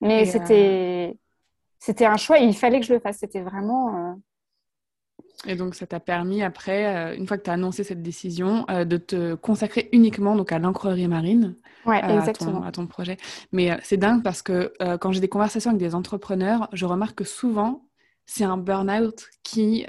[0.00, 1.14] Mais c'était, euh,
[1.78, 3.18] c'était un choix et il fallait que je le fasse.
[3.18, 3.96] C'était vraiment.
[3.96, 4.14] Euh,
[5.46, 8.64] et donc, ça t'a permis, après, euh, une fois que tu as annoncé cette décision,
[8.68, 12.62] de te consacrer uniquement donc, à l'encrerie marine, ouais, exactement.
[12.62, 13.18] À, ton, projet.
[13.52, 17.24] Mais c'est dingue parce que quand j'ai des conversations avec des entrepreneurs, je remarque que
[17.24, 17.84] souvent,
[18.26, 19.84] c'est un burn-out qui,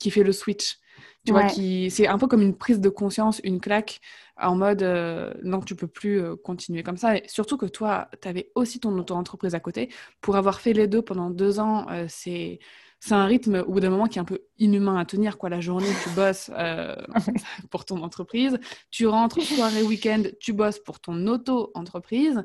[0.00, 0.78] qui fait le switch.
[1.26, 4.00] Tu vois, qui, c'est un peu comme une prise de conscience, une claque
[4.40, 7.16] en mode euh, non, tu peux plus euh, continuer comme ça.
[7.16, 9.90] Et surtout que toi, tu avais aussi ton auto-entreprise à côté.
[10.20, 12.60] Pour avoir fait les deux pendant deux ans, euh, c'est
[12.98, 15.36] c'est un rythme au bout d'un moment qui est un peu inhumain à tenir.
[15.36, 15.50] Quoi.
[15.50, 16.50] La journée, tu bosses
[17.70, 18.58] pour ton entreprise.
[18.90, 22.42] Tu rentres soirée, week-end, tu bosses pour ton auto-entreprise.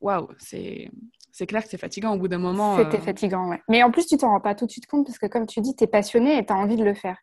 [0.00, 0.90] Waouh, c'est
[1.32, 2.78] c'est clair que c'est fatigant au bout d'un moment.
[2.78, 3.62] C'était fatigant, ouais.
[3.68, 5.60] Mais en plus, tu t'en rends pas tout de suite compte parce que, comme tu
[5.60, 7.18] dis, tu es passionné et tu as envie de le faire.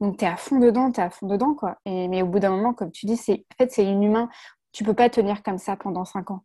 [0.00, 1.78] Donc, tu es à fond dedans, tu es à fond dedans, quoi.
[1.84, 4.28] Et, mais au bout d'un moment, comme tu dis, c'est, en fait, c'est inhumain.
[4.72, 6.44] Tu peux pas tenir comme ça pendant cinq ans.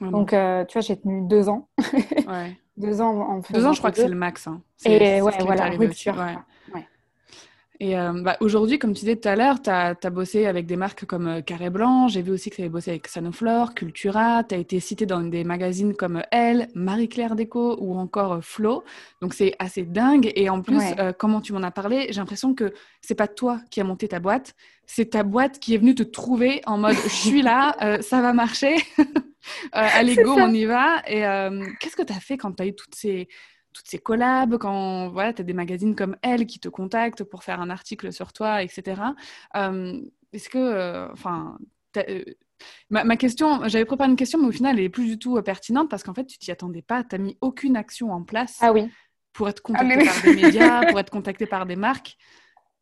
[0.00, 1.68] Donc, euh, tu vois, j'ai tenu deux ans.
[1.78, 2.58] ouais.
[2.76, 4.48] deux ans en Deux ans, je crois que c'est le max.
[4.48, 4.60] Hein.
[4.84, 6.16] Et ouais, voilà, rupture.
[7.80, 10.76] Et euh, bah, aujourd'hui, comme tu disais tout à l'heure, tu as, bossé avec des
[10.76, 12.06] marques comme euh, Carré Blanc.
[12.06, 14.44] J'ai vu aussi que tu avais bossé avec Sanoflore, Cultura.
[14.44, 18.84] Tu as été cité dans des magazines comme Elle, Marie-Claire Déco ou encore euh, Flo.
[19.20, 20.30] Donc c'est assez dingue.
[20.36, 20.82] Et en plus,
[21.18, 24.20] comment tu m'en as parlé, j'ai l'impression que c'est pas toi qui as monté ta
[24.20, 24.54] boîte,
[24.86, 28.32] c'est ta boîte qui est venue te trouver en mode je suis là, ça va
[28.32, 28.76] marcher.
[29.72, 31.02] allez, go, on y va.
[31.06, 31.20] Et
[31.80, 33.28] qu'est-ce que tu as fait quand tu as eu toutes ces
[33.74, 37.44] toutes ces collabs, quand voilà, tu as des magazines comme Elle qui te contactent pour
[37.44, 39.02] faire un article sur toi, etc.
[39.56, 40.00] Euh,
[40.32, 41.58] est-ce que, euh, enfin,
[41.96, 42.24] euh,
[42.88, 45.90] ma, question, j'avais préparé une question, mais au final, elle est plus du tout pertinente
[45.90, 48.72] parce qu'en fait, tu t'y attendais pas, tu n'as mis aucune action en place ah
[48.72, 48.88] oui.
[49.32, 52.16] pour être ah, contacté par des médias, pour être contacté par des marques.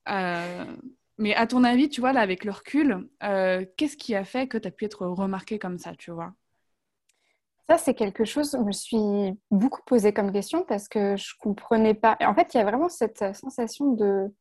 [0.07, 3.09] mais à ton avis, tu vois, là, avec le recul,
[3.77, 6.35] qu'est-ce qui a fait que tu as pu être remarqué comme ça, tu vois?
[7.69, 11.95] Ça, c'est quelque chose je me suis beaucoup posé comme question parce que je comprenais
[11.95, 12.17] pas.
[12.21, 14.33] En fait, il y a vraiment cette sensation de.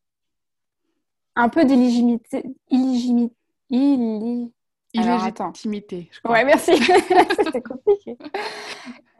[1.36, 2.44] un peu d'illégitimité.
[2.68, 3.34] Illégitimité.
[4.94, 6.32] Illégitimité, je crois.
[6.32, 6.76] Ouais, merci.
[7.36, 8.18] C'était compliqué.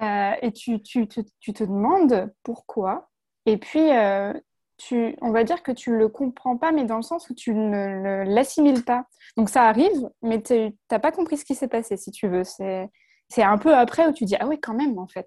[0.03, 3.09] Euh, et tu, tu, tu, tu, te demandes pourquoi.
[3.47, 4.33] Et puis, euh,
[4.77, 7.35] tu, on va dire que tu ne le comprends pas, mais dans le sens où
[7.35, 9.07] tu ne l'assimiles pas.
[9.37, 12.45] Donc, ça arrive, mais tu n'as pas compris ce qui s'est passé, si tu veux.
[12.45, 12.91] C'est
[13.33, 15.27] c'est un peu après où tu dis Ah ouais, quand même, en fait.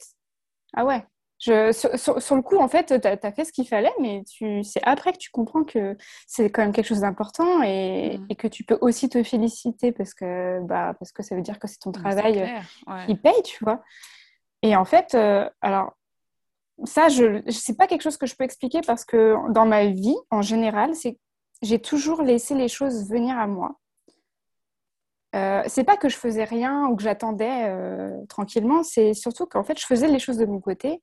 [0.74, 1.04] Ah ouais.
[1.40, 4.24] Je, sur, le coup, en fait, tu as, fait ce qu'il fallait, mais
[4.64, 8.36] c'est après que tu comprends que c'est quand même quelque chose d'important et, mm.
[8.36, 11.68] que tu peux aussi te féliciter parce que, bah, parce que ça veut dire que
[11.68, 12.64] c'est ton travail
[13.08, 13.84] qui paye, tu vois.
[14.62, 15.94] Et en fait, euh, alors,
[16.84, 20.16] ça, je n'est pas quelque chose que je peux expliquer parce que dans ma vie,
[20.30, 21.18] en général, c'est
[21.62, 23.80] j'ai toujours laissé les choses venir à moi.
[25.36, 29.64] Euh, c'est pas que je faisais rien ou que j'attendais euh, tranquillement, c'est surtout qu'en
[29.64, 31.02] fait, je faisais les choses de mon côté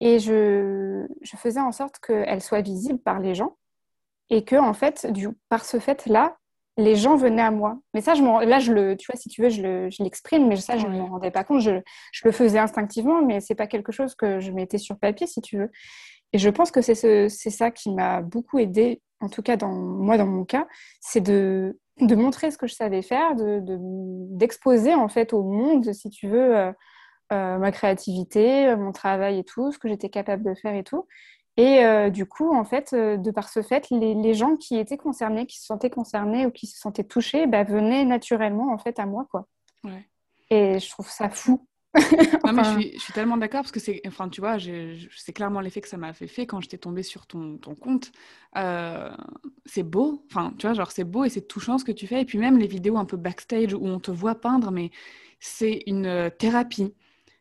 [0.00, 3.56] et je, faisais en sorte qu'elles soient visibles par les gens
[4.30, 6.36] et que, en fait, du, par ce fait-là,
[6.78, 7.78] les gens venaient à moi.
[7.92, 10.78] Mais ça, je là, je le, tu vois, si tu veux, je l'exprime, mais ça,
[10.78, 11.60] je ne m'en rendais pas compte.
[11.60, 11.80] Je,
[12.24, 15.58] le faisais instinctivement, mais c'est pas quelque chose que je mettais sur papier, si tu
[15.58, 15.70] veux.
[16.32, 19.72] Et je pense que c'est ce, ça qui m'a beaucoup aidé, en tout cas, dans,
[19.72, 20.66] moi, dans mon cas,
[21.00, 25.92] c'est de de montrer ce que je savais faire, d'exposer de, en fait au monde,
[25.92, 26.72] si tu veux, euh,
[27.32, 30.84] euh, ma créativité, euh, mon travail et tout, ce que j'étais capable de faire et
[30.84, 31.06] tout.
[31.56, 35.58] Et du coup, en fait, de par ce fait, les, gens qui étaient concernés, qui
[35.58, 39.26] se sentaient concernés ou qui se sentaient touchés, bah, venaient naturellement en fait à moi,
[39.30, 39.46] quoi.
[40.48, 41.66] Et je trouve ça fou
[42.44, 44.58] non, mais je suis, je suis tellement d'accord parce que c'est, enfin, tu vois,
[45.16, 48.12] c'est clairement l'effet que ça m'a fait fait quand j'étais tombée sur ton, ton compte.
[48.56, 49.10] Euh,
[49.66, 52.22] c'est beau, enfin, tu vois, genre, c'est beau et c'est touchant ce que tu fais.
[52.22, 54.90] Et puis même les vidéos un peu backstage où on te voit peindre, mais
[55.40, 56.94] c'est une euh, thérapie.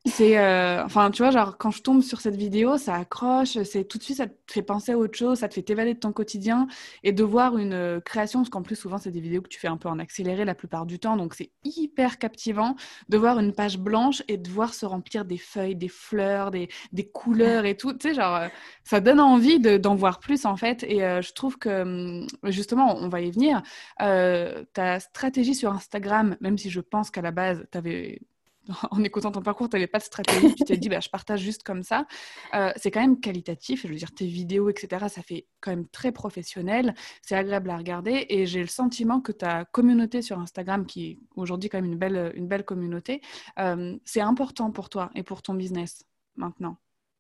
[0.10, 3.86] C'est, euh, enfin, tu vois, genre quand je tombe sur cette vidéo, ça accroche, c'est
[3.86, 6.00] tout de suite, ça te fait penser à autre chose, ça te fait t'évader de
[6.00, 6.68] ton quotidien
[7.04, 9.60] et de voir une euh, création, parce qu'en plus souvent c'est des vidéos que tu
[9.60, 12.76] fais un peu en accéléré la plupart du temps, donc c'est hyper captivant
[13.10, 16.70] de voir une page blanche et de voir se remplir des feuilles, des fleurs, des,
[16.92, 18.42] des couleurs et tout, tu sais, genre
[18.84, 23.10] ça donne envie d'en voir plus en fait, et je trouve que hum, justement, on
[23.10, 23.62] va y venir.
[23.98, 28.22] ta stratégie sur Instagram, même si je pense qu'à la base, tu avais
[28.92, 31.42] en écoutant ton parcours, tu n'avais pas de stratégie, tu t'es dit, bah, je partage
[31.42, 32.06] juste comme ça.
[32.54, 33.84] Euh, c'est quand même qualitatif.
[33.84, 36.94] Je veux dire, tes vidéos, etc., ça fait quand même très professionnel.
[37.22, 38.26] C'est agréable à regarder.
[38.30, 41.98] Et j'ai le sentiment que ta communauté sur Instagram, qui est aujourd'hui quand même une
[41.98, 43.22] belle, une belle communauté,
[43.60, 46.04] euh, c'est important pour toi et pour ton business
[46.36, 46.78] maintenant.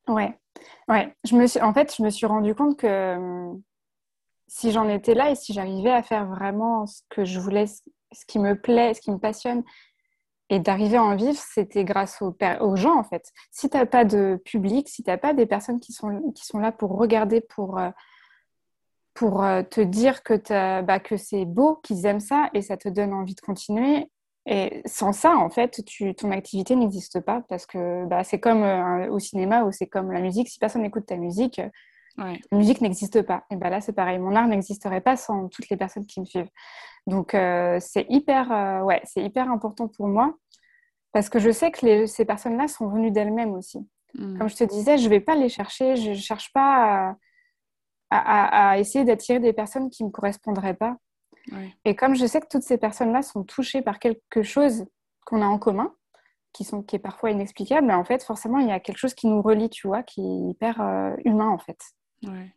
[0.07, 0.39] Ouais,
[0.87, 1.15] ouais.
[1.61, 3.61] En fait, je me suis rendu compte que hum,
[4.47, 8.25] si j'en étais là et si j'arrivais à faire vraiment ce que je voulais, ce
[8.27, 9.63] qui me plaît, ce qui me passionne,
[10.49, 13.31] et d'arriver à en vivre, c'était grâce aux, gens, en fait.
[13.51, 16.45] Si tu n'as pas de public, si tu n'as pas des personnes qui sont, qui
[16.45, 17.91] sont là pour regarder, pour, euh,
[19.13, 22.89] pour euh, te dire que, bah, que c'est beau, qu'ils aiment ça, et ça te
[22.89, 24.09] donne envie de continuer,
[24.45, 28.63] et sans ça, en fait, tu, ton activité n'existe pas, parce que bah, c'est comme
[28.63, 30.49] euh, au cinéma ou c'est comme la musique.
[30.49, 31.61] Si personne n'écoute ta musique,
[32.19, 33.45] la musique n'existe pas.
[33.49, 34.19] Et ben là, c'est pareil.
[34.19, 36.49] Mon art n'existerait pas sans toutes les personnes qui me suivent.
[37.07, 40.35] Donc, euh, c'est hyper, euh, ouais, c'est hyper important pour moi
[41.11, 43.79] parce que je sais que ces personnes-là sont venues d'elles-mêmes aussi.
[44.13, 44.37] Mm.
[44.37, 45.95] Comme je te disais, je ne vais pas les chercher.
[45.95, 47.15] Je ne cherche pas
[48.11, 50.97] à, essayer d'attirer des personnes qui ne me correspondraient pas.
[51.83, 54.85] Et comme je sais que toutes ces personnes-là sont touchées par quelque chose
[55.25, 55.95] qu'on a en commun,
[56.53, 59.27] qui, sont, qui est parfois inexplicable, en fait, forcément, il y a quelque chose qui
[59.27, 61.79] nous relie, tu vois, qui est hyper euh, humain, en fait.
[62.23, 62.53] Ouais.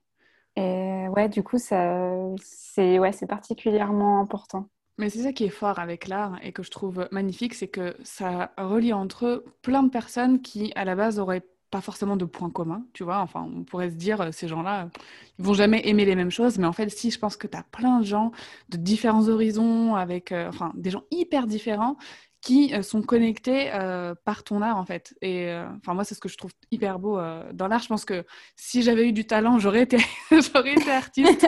[0.56, 4.68] Et ouais, du coup, ça, c'est ouais, particulièrement important.
[4.98, 7.96] Mais c'est ça qui est fort avec l'art et que je trouve magnifique, c'est que
[8.04, 12.24] ça relie entre eux plein de personnes qui, à la base, auraient pas forcément de
[12.24, 13.18] points communs, tu vois.
[13.18, 14.90] Enfin, on pourrait se dire, ces gens-là,
[15.38, 17.56] ils vont jamais aimer les mêmes choses, mais en fait, si, je pense que tu
[17.56, 18.30] as plein de gens
[18.68, 21.96] de différents horizons, avec, euh, enfin, des gens hyper différents
[22.42, 25.14] qui euh, sont connectés euh, par ton art en fait.
[25.22, 27.18] Et euh, enfin moi c'est ce que je trouve hyper beau
[27.52, 27.82] dans l'art.
[27.82, 29.98] Je pense que si j'avais eu du talent, j'aurais été
[30.30, 31.46] j'aurais été artiste.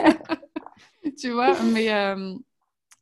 [1.19, 1.91] tu vois, mais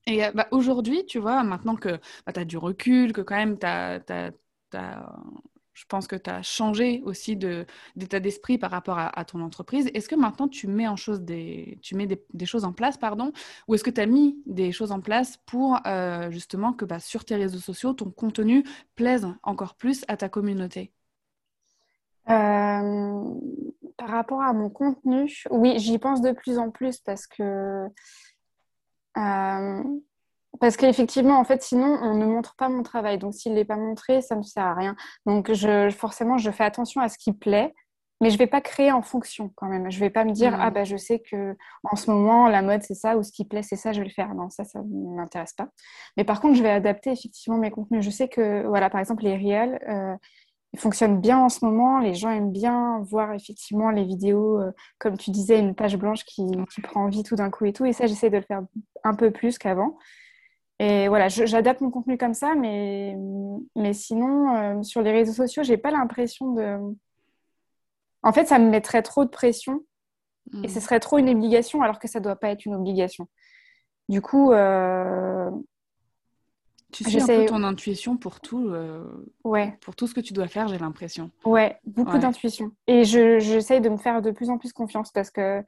[0.06, 3.58] et bah, aujourd'hui, tu vois, maintenant que bah, tu as du recul, que quand même
[3.58, 4.34] tu as,
[5.74, 9.90] je pense que tu as changé aussi d'état d'esprit par rapport à, ton entreprise.
[9.94, 13.32] Est-ce que maintenant tu mets, en chose des, tu mets des, choses en place, pardon,
[13.68, 17.00] ou est-ce que tu as mis des choses en place pour euh, justement que bah,
[17.00, 18.64] sur tes réseaux sociaux, ton contenu
[18.96, 20.92] plaise encore plus à ta communauté?
[22.30, 23.24] Euh,
[23.98, 27.88] Par rapport à mon contenu, oui, j'y pense de plus en plus parce que...
[29.18, 29.84] Euh,
[30.60, 33.18] parce qu'effectivement, en fait, sinon, on ne montre pas mon travail.
[33.18, 34.96] Donc, s'il n'est pas montré, ça ne sert à rien.
[35.26, 37.74] Donc, je, forcément, je fais attention à ce qui plaît,
[38.22, 39.92] mais je ne vais pas créer en fonction quand même.
[39.92, 42.62] Je ne vais pas me dire, ah bah, je sais que en ce moment, la
[42.62, 44.34] mode, c'est ça, ou ce qui plaît, c'est ça, je vais le faire.
[44.36, 45.68] Non, ça, ça ne m'intéresse pas.
[46.18, 48.06] Mais par contre, je vais adapter effectivement mes contenus.
[48.06, 50.16] Je sais que, voilà, par exemple, les réels, euh,
[50.74, 52.00] ils fonctionnent bien en ce moment.
[52.00, 56.24] Les gens aiment bien voir effectivement les vidéos, euh, comme tu disais, une page blanche
[56.24, 57.86] qui, qui prend vie tout d'un coup et tout.
[57.86, 58.62] Et ça, j'essaie de le faire
[59.04, 59.98] un peu plus qu'avant.
[60.84, 63.16] Et voilà, j'adapte mon contenu comme ça, mais,
[63.74, 66.78] mais sinon, euh, sur les réseaux sociaux, j'ai pas l'impression de.
[68.22, 69.86] En fait, ça me mettrait trop de pression
[70.62, 70.82] et ce hmm.
[70.82, 73.30] serait trop une obligation alors que ça doit pas être une obligation.
[74.10, 74.52] Du coup.
[74.52, 75.50] Euh...
[76.92, 79.04] Tu sais un peu ton intuition pour tout, euh,
[79.46, 79.76] ouais.
[79.82, 81.32] pour tout ce que tu dois faire, j'ai l'impression.
[81.44, 82.72] Ouais, beaucoup d'intuition.
[82.86, 85.64] Et j'essaye de me faire de plus en plus confiance parce que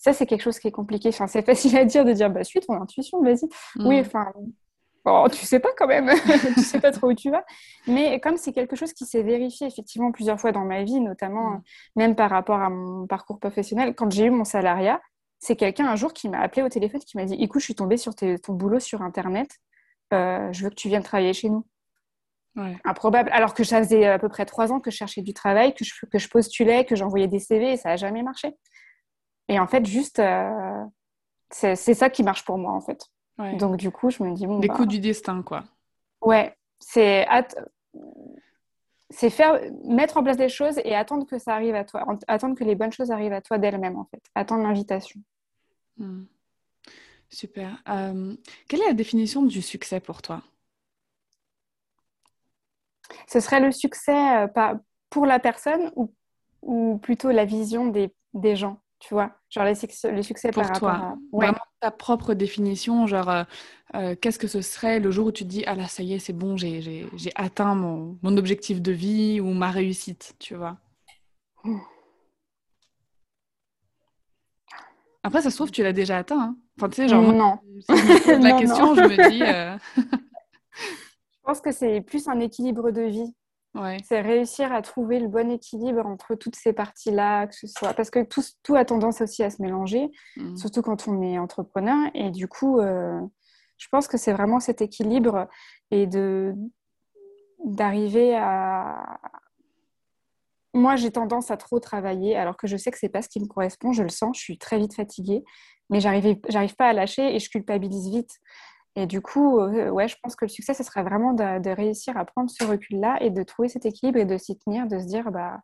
[0.00, 1.10] ça, c'est quelque chose qui est compliqué.
[1.10, 3.48] Enfin, c'est facile à dire de dire, bah, suis ton intuition, vas-y.
[3.76, 4.00] Oui, mm.
[4.00, 4.32] enfin,
[5.04, 6.10] bon, tu sais pas quand même,
[6.54, 7.44] tu sais pas trop où tu vas.
[7.86, 11.50] Mais comme c'est quelque chose qui s'est vérifié effectivement plusieurs fois dans ma vie, notamment
[11.50, 11.62] mm.
[11.96, 15.02] même par rapport à mon parcours professionnel, quand j'ai eu mon salariat,
[15.38, 17.74] c'est quelqu'un un jour qui m'a appelé au téléphone, qui m'a dit, écoute, je suis
[17.74, 19.50] tombée sur ton boulot sur Internet,
[20.14, 21.66] euh, je veux que tu viennes travailler chez nous.
[22.84, 23.30] Improbable.
[23.32, 25.84] Alors que ça faisait à peu près trois ans que je cherchais du travail, que
[25.84, 28.54] je, que je postulais, que j'envoyais des CV et ça n'a jamais marché.
[29.50, 30.84] Et en fait, juste, euh,
[31.50, 33.04] c'est ça qui marche pour moi, en fait.
[33.58, 34.46] Donc, du coup, je me dis...
[34.46, 35.64] Bon, Des bah coups du destin, quoi.
[36.22, 37.26] Ouais, c'est
[39.10, 42.54] c'est faire mettre en place des choses et attendre que ça arrive à toi, attendre
[42.54, 45.20] que les bonnes choses arrivent à toi d'elles-mêmes en fait, attendre l'invitation.
[45.96, 46.26] Hmm.
[47.28, 47.82] Super.
[47.88, 48.36] Euh,
[48.68, 50.42] quelle est la définition du succès pour toi?
[53.26, 54.74] Ce serait le succès euh,
[55.08, 56.14] pour la personne ou,
[56.62, 58.80] ou plutôt la vision des, des gens?
[59.00, 60.92] Tu vois Genre les, succès, les succès pour par toi.
[60.92, 61.16] rapport à...
[61.32, 63.44] Vraiment ta propre définition, genre, euh,
[63.94, 66.12] euh, qu'est-ce que ce serait le jour où tu te dis, ah là, ça y
[66.12, 70.76] est, c'est bon, j'ai atteint mon, mon, objectif de vie ou ma réussite, tu vois?
[75.22, 76.40] Après, ça se trouve, tu l'as déjà atteint.
[76.40, 76.56] Hein.
[76.78, 77.58] Enfin, tu sais, genre, non.
[77.80, 79.42] si je me pose la question, je me dis.
[79.42, 79.76] Euh,
[80.76, 83.34] je pense que c'est plus un équilibre de vie.
[83.74, 83.98] Ouais.
[84.04, 88.10] C'est réussir à trouver le bon équilibre entre toutes ces parties-là, que ce soit parce
[88.10, 90.56] que tout, tout, a tendance aussi à se mélanger, mmh.
[90.56, 92.10] surtout quand on est entrepreneur.
[92.14, 93.20] Et du coup, euh,
[93.78, 95.48] je pense que c'est vraiment cet équilibre
[95.90, 96.54] et de
[97.64, 99.20] d'arriver à.
[100.72, 103.40] Moi, j'ai tendance à trop travailler, alors que je sais que c'est pas ce qui
[103.40, 103.92] me correspond.
[103.92, 105.44] Je le sens, je suis très vite fatiguée,
[105.90, 108.38] mais j'arrive pas à lâcher et je culpabilise vite.
[108.96, 112.16] Et du coup, euh, ouais, je pense que le succès, ce serait vraiment de, réussir
[112.16, 115.06] à prendre ce recul-là et de trouver cet équilibre et de s'y tenir, de se
[115.06, 115.60] dire, bah,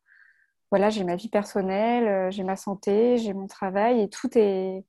[0.70, 4.84] voilà, j'ai ma vie personnelle, euh, j'ai ma santé, j'ai mon travail et tout est,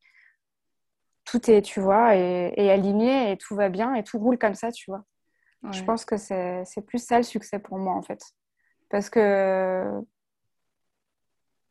[1.26, 4.72] tout est, tu vois, et, aligné et tout va bien et tout roule comme ça,
[4.72, 5.04] tu vois.
[5.72, 8.22] Je pense que c'est plus ça le succès pour moi, en fait.
[8.90, 9.84] Parce que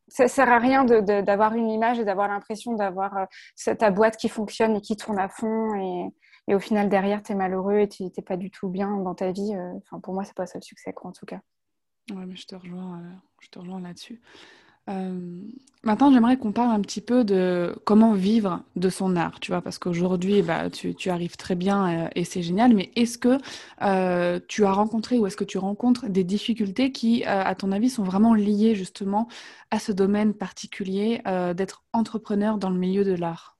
[0.08, 4.28] ça sert à rien d'avoir une image et d'avoir l'impression d'avoir euh, ta boîte qui
[4.28, 6.12] fonctionne et qui tourne à fond et,
[6.48, 9.14] et au final derrière tu es malheureux et tu n'es pas du tout bien dans
[9.14, 9.54] ta vie.
[9.54, 11.40] Euh, enfin pour moi c'est pas ça le succès quoi en tout cas.
[12.10, 14.20] Ouais mais je te rejoins, euh, je te rejoins là-dessus.
[15.82, 19.60] maintenant, j'aimerais qu'on parle un petit peu de comment vivre de son art, tu vois,
[19.60, 23.38] parce qu'aujourd'hui, bah, tu, tu, arrives très bien et c'est génial, mais est-ce que
[24.46, 28.04] tu as rencontré ou est-ce que tu rencontres des difficultés qui, à ton avis, sont
[28.04, 29.26] vraiment liées justement
[29.72, 31.20] à ce domaine particulier
[31.56, 33.55] d'être entrepreneur dans le milieu de l'art?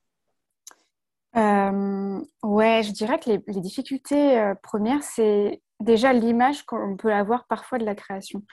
[1.37, 7.45] Euh, ouais, je dirais que les, difficultés euh, premières, c'est déjà l'image qu'on peut avoir
[7.47, 8.43] parfois de la création.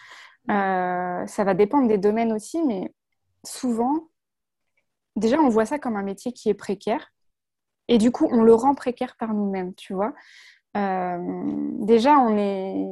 [0.51, 2.93] Euh, ça va dépendre des domaines aussi, mais
[3.45, 4.09] souvent,
[5.17, 7.13] déjà, on voit ça comme un métier qui est précaire.
[7.89, 10.13] Et du coup, on le rend précaire par nous-mêmes, tu vois.
[10.75, 12.87] déjà, on est,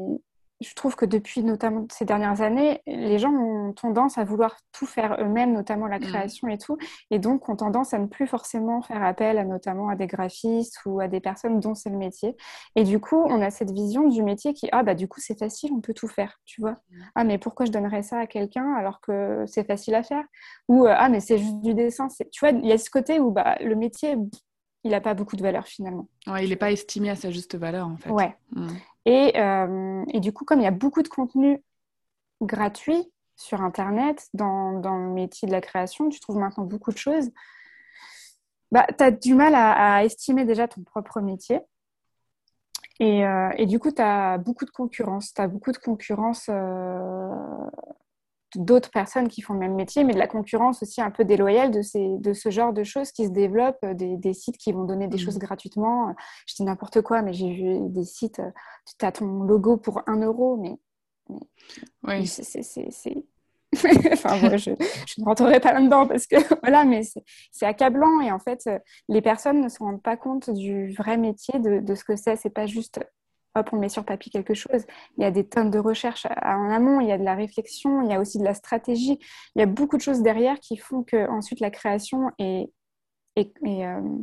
[0.63, 4.87] je trouve que depuis notamment ces dernières années, les gens ont tendance à vouloir tout
[4.87, 6.03] faire eux-mêmes, notamment la mmh.
[6.03, 6.77] création et tout,
[7.11, 10.79] et donc ont tendance à ne plus forcément faire appel à, notamment à des graphistes
[10.87, 12.37] ou à des personnes dont c'est le métier.
[12.77, 15.39] Et du coup, on a cette vision du métier qui, ah bah du coup c'est
[15.39, 16.73] facile, on peut tout faire, tu vois.
[16.91, 17.03] Mmh.
[17.15, 20.25] Ah mais pourquoi je donnerais ça à quelqu'un alors que c'est facile à faire?
[20.69, 23.21] Ou euh, ah mais c'est juste du dessin, tu vois, il y a ce côté
[23.21, 24.17] où bah, le métier
[24.85, 26.09] il n'a pas beaucoup de valeur finalement.
[26.27, 28.11] Ouais, il n'est pas estimé à sa juste valeur en fait.
[28.11, 28.37] Ouais.
[28.53, 28.69] Mmh.
[29.09, 31.63] Euh, et, du coup, comme il y a beaucoup de contenu
[32.41, 37.31] gratuit sur Internet, dans, le métier de la création, tu trouves maintenant beaucoup de choses,
[38.71, 41.61] bah, tu as du mal à, estimer déjà ton propre métier.
[43.01, 45.35] Et, euh, du coup, tu as beaucoup de concurrence.
[45.35, 47.35] Tu as beaucoup de concurrence euh,
[48.57, 51.71] d'autres personnes qui font le même métier, mais de la concurrence aussi un peu déloyale
[51.71, 54.85] de, ces, de ce genre de choses qui se développent, euh, des, sites qui vont
[54.85, 55.21] donner des mmh.
[55.21, 56.15] choses gratuitement.
[56.47, 58.51] Je dis n'importe quoi, mais j'ai vu des sites, euh,
[58.99, 60.79] tu as ton logo pour un euro, mais,
[62.05, 62.27] oui.
[62.27, 63.25] c'est...
[64.13, 67.03] enfin, moi, je, ne rentrerai pas là-dedans parce que voilà, mais
[67.51, 71.17] c'est accablant et en fait, euh, les personnes ne se rendent pas compte du vrai
[71.17, 72.37] métier de, de ce que c'est.
[72.37, 73.01] C'est pas juste
[73.55, 74.85] hop, on met sur papier quelque chose.
[75.17, 78.03] Il y a des tonnes de recherches en amont, il y a de la réflexion,
[78.03, 79.19] il y a aussi de la stratégie.
[79.55, 82.71] Il y a beaucoup de choses derrière qui font que ensuite la création est,
[83.39, 84.19] euh,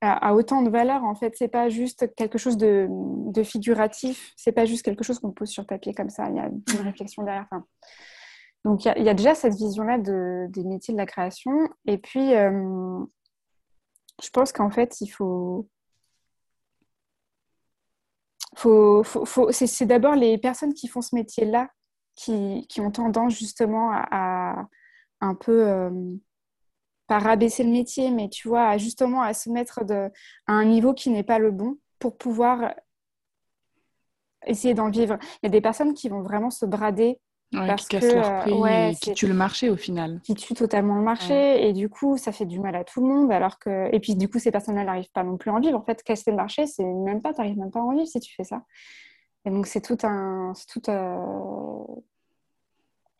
[0.00, 1.04] a, autant de valeur.
[1.04, 5.18] En fait, c'est pas juste quelque chose de, de figuratif, c'est pas juste quelque chose
[5.18, 6.28] qu'on pose sur papier comme ça.
[6.30, 7.48] Il y a une réflexion derrière.
[8.64, 11.52] donc il y, a, déjà cette vision-là de, des métiers de la création.
[11.86, 13.04] Et puis, euh,
[14.22, 15.68] je pense qu'en fait, il faut
[18.56, 21.68] faut, faut, c'est d'abord les personnes qui font ce métier-là
[22.14, 24.66] qui, ont tendance justement à,
[25.20, 25.90] un peu, euh,
[27.06, 29.80] pas rabaisser le métier, mais tu vois, justement à se mettre
[30.46, 32.74] à un niveau qui n'est pas le bon pour pouvoir
[34.46, 35.18] essayer d'en vivre.
[35.42, 37.20] Il y a des personnes qui vont vraiment se brader
[37.66, 40.20] parce qui que, qui tue le marché au final.
[40.22, 43.12] Qui tue totalement le marché et du coup ça fait du mal à tout le
[43.12, 45.60] monde alors que et puis du coup ces personnes-là n'arrivent pas non plus à en
[45.60, 45.78] vivre.
[45.78, 48.20] En fait casser le marché c'est même pas, t'arrives même pas à en vivre si
[48.20, 48.62] tu fais ça.
[49.44, 51.84] Et donc c'est tout un, tout euh...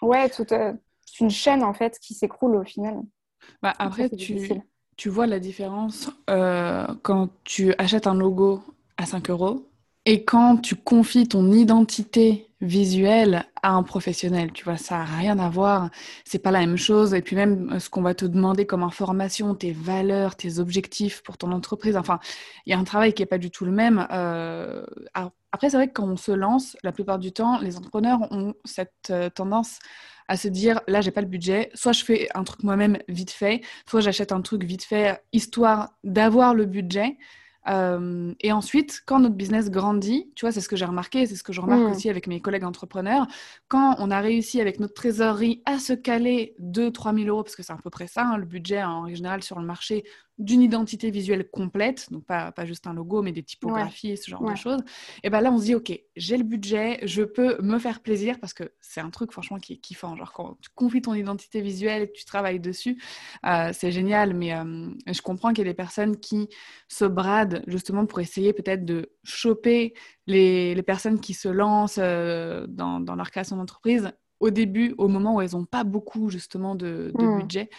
[0.02, 0.72] ouais toute, euh,
[1.20, 3.00] une chaîne en fait qui s'écroule au final.
[3.62, 4.50] Bah, après tu,
[4.96, 8.62] tu vois la différence euh, quand tu achètes un logo
[8.96, 9.68] à 5 euros
[10.06, 15.38] et quand tu confies ton identité visuelle à un professionnel, tu vois, ça n'a rien
[15.38, 15.90] à voir,
[16.24, 17.12] c'est pas la même chose.
[17.12, 21.22] Et puis même euh, ce qu'on va te demander comme information, tes valeurs, tes objectifs
[21.22, 22.20] pour ton entreprise, enfin,
[22.66, 24.06] il y a un travail qui n'est pas du tout le même.
[24.12, 24.86] Euh,
[25.52, 28.54] Après, c'est vrai que quand on se lance, la plupart du temps, les entrepreneurs ont
[28.64, 29.78] cette euh, tendance
[30.28, 33.30] à se dire là j'ai pas le budget, soit je fais un truc moi-même vite
[33.30, 37.16] fait, soit j'achète un truc vite fait histoire d'avoir le budget.
[37.68, 41.36] Euh, et ensuite, quand notre business grandit, tu vois, c'est ce que j'ai remarqué, c'est
[41.36, 41.92] ce que je remarque mm.
[41.92, 43.26] aussi avec mes collègues entrepreneurs,
[43.68, 47.62] quand on a réussi avec notre trésorerie à se caler 2-3 000 euros, parce que
[47.62, 50.04] c'est à peu près ça, hein, le budget en général sur le marché,
[50.38, 54.30] d'une identité visuelle complète, donc pas, pas juste un logo, mais des typographies et ce
[54.30, 54.80] genre de choses,
[55.22, 58.38] et ben là on se dit, ok, j'ai le budget, je peux me faire plaisir,
[58.38, 61.62] parce que c'est un truc franchement qui est kiffant, genre quand tu confies ton identité
[61.62, 63.02] visuelle et que tu travailles dessus,
[63.46, 66.48] euh, c'est génial, mais euh, je comprends qu'il y a des personnes qui
[66.88, 69.94] se bradent justement pour essayer peut-être de choper
[70.26, 75.08] les, les, personnes qui se lancent euh, dans, dans, leur création d'entreprise au début, au
[75.08, 77.40] moment où elles n'ont pas beaucoup justement de, de mmh.
[77.40, 77.70] budget.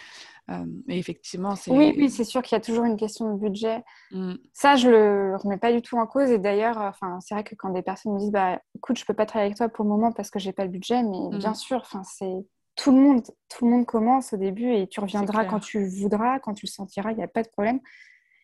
[0.50, 1.70] Euh, et effectivement, c'est.
[1.70, 3.84] Oui, oui c'est sûr qu'il y a toujours une question de budget.
[4.12, 4.34] Mmh.
[4.54, 6.30] Ça, je le remets pas du tout en cause.
[6.30, 9.14] Et d'ailleurs, enfin, c'est vrai que quand des personnes me disent, bah, écoute, je peux
[9.14, 11.38] pas travailler avec toi pour le moment parce que j'ai pas le budget, mais mmh.
[11.38, 12.34] bien sûr, enfin, c'est
[12.76, 16.38] tout le monde, tout le monde commence au début et tu reviendras quand tu voudras,
[16.38, 17.80] quand tu le sentiras, il n'y a pas de problème.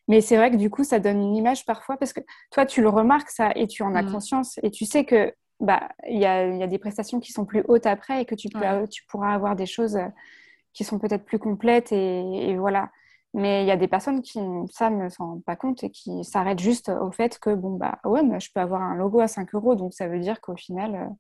[0.09, 2.83] Mais c'est vrai que du coup, ça donne une image parfois parce que toi, tu
[2.83, 4.13] le remarques ça et tu en as mmh.
[4.13, 7.47] conscience et tu sais que bah il y a, y a, des prestations qui sont
[7.47, 9.97] plus hautes après et que tu, peux, tu pourras avoir des choses
[10.75, 12.91] qui sont peut-être plus complètes et, voilà.
[13.33, 14.39] Mais il y a des personnes qui,
[14.71, 17.99] ça, ne s'en rendent pas compte et qui s'arrêtent juste au fait que, bon, bah
[18.05, 20.55] ouais, mais je peux avoir un logo à 5 euros, donc ça veut dire qu'au
[20.55, 20.95] final.
[20.95, 21.15] Euh,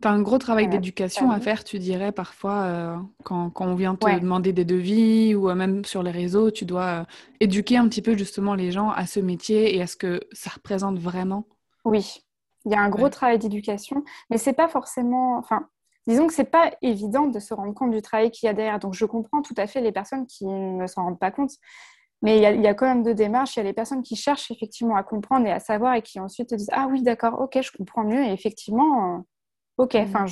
[0.00, 3.74] tu as un gros travail d'éducation à faire, tu dirais, parfois, euh, quand, quand, on
[3.74, 7.04] vient te demander des devis ou euh, même sur les réseaux, tu dois
[7.40, 10.50] éduquer un petit peu justement les gens à ce métier et à ce que ça
[10.54, 11.44] représente vraiment?
[11.84, 12.24] Oui,
[12.64, 15.36] il y a un gros travail d'éducation, mais c'est pas forcément.
[15.36, 15.68] Enfin,
[16.10, 18.78] disons que c'est pas évident de se rendre compte du travail qu'il y a derrière.
[18.78, 21.52] Donc je comprends tout à fait les personnes qui ne s'en rendent pas compte.
[22.22, 23.56] Mais il y, a, quand même deux démarches.
[23.56, 26.20] Il y a les personnes qui cherchent effectivement à comprendre et à savoir et qui
[26.20, 28.22] ensuite te disent Ah oui, d'accord, ok, je comprends mieux.
[28.22, 29.18] Et effectivement, euh,
[29.78, 30.26] ok, enfin,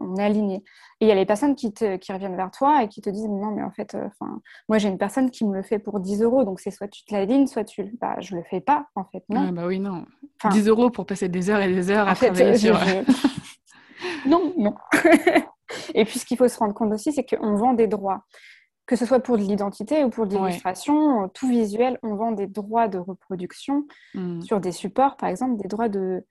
[0.00, 0.64] on est aligné.
[1.00, 3.10] Et il y a les personnes qui, te, qui reviennent vers toi et qui te
[3.10, 5.78] disent Non, mais en fait, euh, enfin, moi j'ai une personne qui me le fait
[5.78, 6.44] pour 10 euros.
[6.44, 7.84] Donc c'est soit tu te l'alignes, soit tu.
[8.00, 9.22] Bah, je le fais pas, en fait.
[9.28, 9.50] Non.
[9.50, 10.06] bah oui, non.
[10.50, 12.78] 10 euros pour passer des heures et des heures à travailler sur.
[14.26, 14.74] Non, non.
[15.94, 18.24] et puis, ce qu'il faut se rendre compte aussi, c'est qu'on vend des droits.
[18.86, 22.46] Que ce soit pour de l'identité ou pour de l'illustration, tout visuel, on vend des
[22.46, 24.40] droits de reproduction hmm.
[24.42, 26.24] sur des supports, par exemple, des droits de.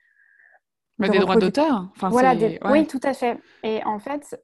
[0.97, 1.89] Bah, des droits d'auteur.
[1.95, 2.33] Enfin, voilà,
[2.71, 3.37] oui, tout à fait.
[3.63, 4.41] Et en fait,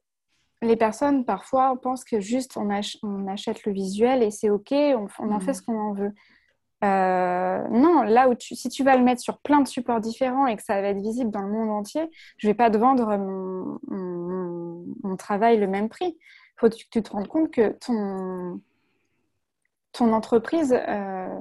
[0.60, 5.40] les personnes parfois pensent que juste on, achète le visuel et c'est ok, on, en
[5.40, 5.54] fait hmm.
[5.54, 6.12] ce qu'on en veut.
[6.84, 10.46] Euh, non, là où tu, si tu vas le mettre sur plein de supports différents
[10.46, 13.16] et que ça va être visible dans le monde entier, je vais pas te vendre
[13.16, 13.78] mon,
[15.16, 16.16] travail le même prix.
[16.16, 18.60] Il faut que tu te rendes compte que ton,
[19.92, 21.40] ton entreprise euh,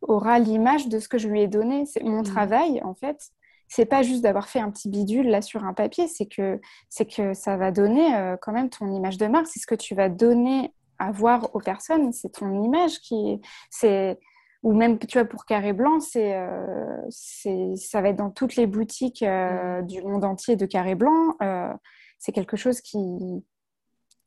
[0.00, 1.84] aura l'image de ce que je lui ai donné.
[1.86, 2.24] C'est mon mmh.
[2.24, 3.30] travail, en fait.
[3.68, 7.06] C'est pas juste d'avoir fait un petit bidule là sur un papier, c'est que, c'est
[7.06, 9.46] que ça va donner euh, quand même ton image de marque.
[9.46, 12.12] C'est ce que tu vas donner à voir aux personnes.
[12.12, 13.40] C'est ton image qui.
[13.70, 14.18] C'est
[14.62, 18.66] ou même tu vois pour Carré Blanc c'est euh, ça va être dans toutes les
[18.66, 19.86] boutiques euh, mm.
[19.86, 21.72] du monde entier de Carré Blanc euh,
[22.18, 22.98] c'est quelque chose qui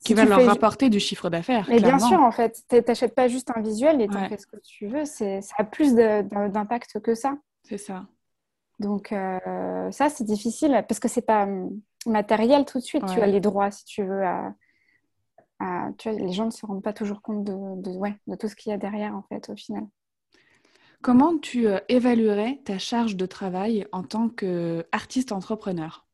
[0.04, 3.28] qui va leur rapporter du chiffre d'affaires mais bien sûr en fait tu n'achètes pas
[3.28, 7.00] juste un visuel et tu fais ce que tu veux c'est ça a plus d'impact
[7.00, 7.38] que ça.
[7.62, 8.04] C'est ça.
[8.80, 9.14] Donc
[9.90, 11.70] ça c'est difficile parce que c'est pas hum,
[12.06, 14.52] matériel tout de suite tu as les droits si tu veux à,
[15.96, 18.48] tu vois, les gens ne se rendent pas toujours compte de, de, ouais, de tout
[18.48, 19.84] ce qu'il y a derrière en fait au final
[21.04, 26.06] Comment tu euh, évaluerais ta charge de travail en tant qu'artiste entrepreneur?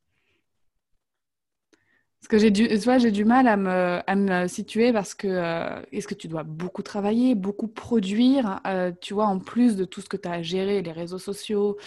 [2.19, 2.69] Parce que j'ai du,
[2.99, 7.37] j'ai du mal à me, situer parce que euh, est-ce que tu dois beaucoup travailler,
[7.37, 10.83] beaucoup produire, euh, tu vois, en plus de tout ce que tu as à gérer,
[10.83, 11.79] les réseaux sociaux,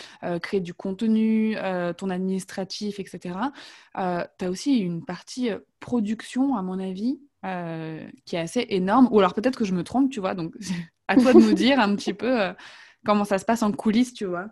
[0.41, 1.57] créer du contenu,
[1.97, 3.35] ton administratif, etc.
[3.93, 5.49] tu as aussi une partie
[5.81, 7.19] production, à mon avis,
[8.25, 9.09] qui est assez énorme.
[9.11, 10.55] Ou alors peut-être que je me trompe, tu vois, donc
[11.09, 12.53] à toi de nous dire un petit peu
[13.05, 14.47] comment ça se passe en coulisses, tu vois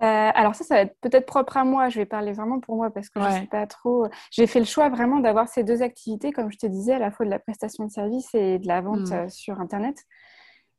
[0.00, 1.88] euh, alors ça, ça va être peut-être propre à moi.
[1.88, 4.06] Je vais parler vraiment pour moi parce que je ne sais pas trop.
[4.30, 7.10] J'ai fait le choix vraiment d'avoir ces deux activités, comme je te disais, à la
[7.10, 9.12] fois de la prestation de service et de la vente hmm.
[9.12, 10.04] euh, sur Internet.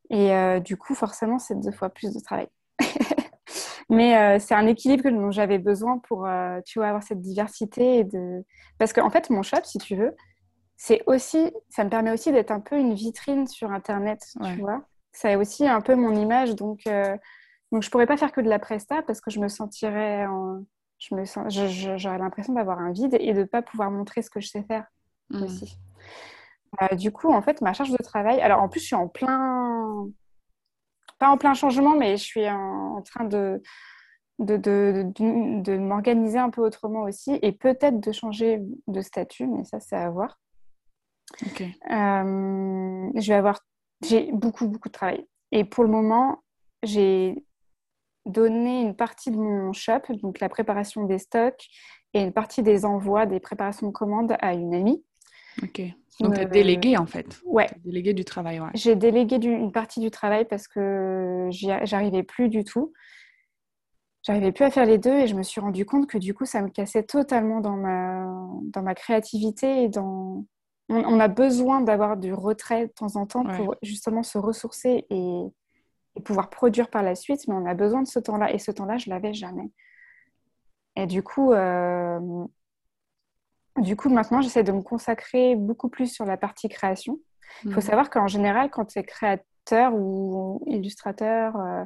[0.10, 2.48] Et euh, du coup, forcément, c'est deux fois plus de travail.
[3.90, 6.28] Mais c'est un équilibre dont j'avais besoin pour,
[6.64, 7.98] tu vois, avoir cette diversité.
[7.98, 8.46] Et de...
[8.78, 10.16] Parce qu'en fait, mon shop, si tu veux,
[10.78, 14.84] c'est aussi, ça me permet aussi d'être un peu une vitrine sur Internet, tu vois
[15.12, 16.56] ça aussi un peu mon image.
[16.56, 17.18] Donc, euh,
[17.72, 20.64] donc je pourrais pas faire que de la presta parce que je me sentirais en...
[21.00, 21.54] je me sens...
[21.54, 24.86] j'aurais l'impression d'avoir un vide et de pas pouvoir montrer ce que je sais faire
[25.30, 25.44] mmh.
[25.44, 25.80] aussi.
[26.82, 28.42] Euh, du coup, en fait, ma charge de travail.
[28.42, 30.08] Alors, en plus, je suis en plein,
[31.18, 33.62] pas en plein changement, mais je suis en, train de
[34.40, 39.82] de, de, m'organiser un peu autrement aussi et peut-être de changer de statut, mais ça,
[39.82, 40.40] c'est à voir.
[41.44, 43.60] Euh, je vais avoir,
[44.08, 45.26] j'ai beaucoup, beaucoup de travail.
[45.52, 46.44] Et pour le moment,
[46.84, 47.44] j'ai
[48.26, 51.68] donné une partie de mon shop, donc la préparation des stocks
[52.14, 55.04] et une partie des envois, des préparations de commandes à une amie.
[55.64, 55.82] Ok.
[56.20, 57.40] Donc, tu as délégué en fait.
[57.46, 57.70] Ouais.
[57.86, 58.70] Délégué du travail, ouais.
[58.74, 62.94] J'ai délégué une partie du travail parce que j'arrivais plus du tout.
[64.24, 66.46] J'arrivais plus à faire les deux et je me suis rendu compte que du coup,
[66.46, 68.28] ça me cassait totalement dans ma,
[68.64, 70.46] dans ma créativité et dans.
[70.90, 75.42] On, a besoin d'avoir du retrait de temps en temps pour justement se ressourcer et,
[76.16, 78.72] et, pouvoir produire par la suite, mais on a besoin de ce temps-là et ce
[78.72, 79.70] temps-là, je l'avais jamais.
[80.96, 82.20] Et du coup, euh,
[83.78, 87.20] du coup, maintenant, j'essaie de me consacrer beaucoup plus sur la partie création.
[87.64, 87.86] Il faut mhm.
[87.86, 91.86] savoir qu'en général, quand tu es créateur ou illustrateur, euh,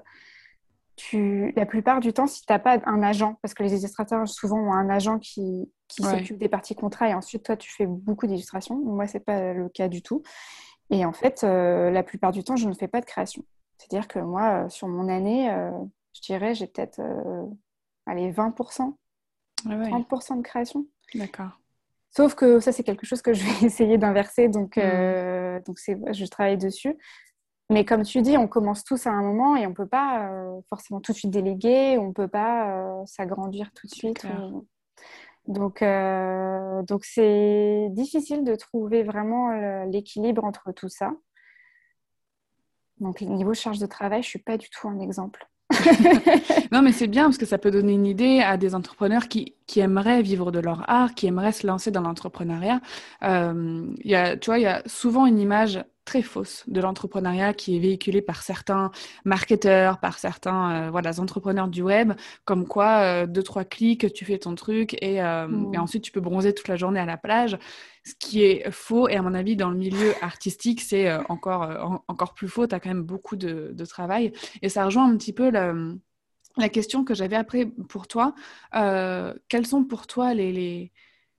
[0.95, 4.27] tu, la plupart du temps, si tu n'as pas un agent, parce que les illustrateurs
[4.27, 7.85] souvent ont un agent qui, qui s'occupe des parties contrats et ensuite toi tu fais
[7.85, 8.75] beaucoup d'illustrations.
[8.75, 10.21] Moi, ce n'est pas le cas du tout.
[10.89, 13.43] Et en fait, euh, la plupart du temps, je ne fais pas de création.
[13.77, 15.49] C'est-à-dire que moi, sur mon année,
[16.13, 17.01] je dirais, j'ai peut-être
[18.05, 18.95] allez, 20%,
[19.65, 20.85] 30% de création.
[21.15, 21.59] D'accord.
[22.15, 24.81] Sauf que ça, c'est quelque chose que je vais essayer d'inverser, donc, mm.
[24.83, 26.95] euh, donc je travaille dessus.
[27.69, 30.29] Mais comme tu dis, on commence tous à un moment et on ne peut pas
[30.29, 34.25] euh, forcément tout de suite déléguer, on ne peut pas euh, s'agrandir tout de suite.
[35.47, 35.83] Donc,
[36.87, 39.51] donc c'est difficile de trouver vraiment
[39.85, 41.11] l'équilibre entre tout ça.
[42.99, 45.45] Donc, niveau charge de travail, je ne suis pas du tout un exemple.
[46.71, 49.55] non, mais c'est bien parce que ça peut donner une idée à des entrepreneurs qui,
[49.67, 52.79] qui aimeraient vivre de leur art, qui aimeraient se lancer dans l'entrepreneuriat.
[53.23, 57.79] Euh, tu vois, il y a souvent une image très fausse de l'entrepreneuriat qui est
[57.79, 58.91] véhiculée par certains
[59.25, 62.13] marketeurs, par certains euh, voilà, entrepreneurs du web,
[62.45, 65.73] comme quoi euh, deux, trois clics, tu fais ton truc et, euh, mmh.
[65.75, 67.57] et, ensuite tu peux bronzer toute la journée à la plage.
[68.05, 72.33] Ce qui est faux et à mon avis dans le milieu artistique, c'est encore, encore
[72.33, 72.67] plus faux.
[72.67, 75.97] Tu as quand même beaucoup de, de, travail et ça rejoint un petit peu le,
[76.57, 78.35] la question que j'avais après pour toi.
[78.73, 80.91] quels sont pour toi les, les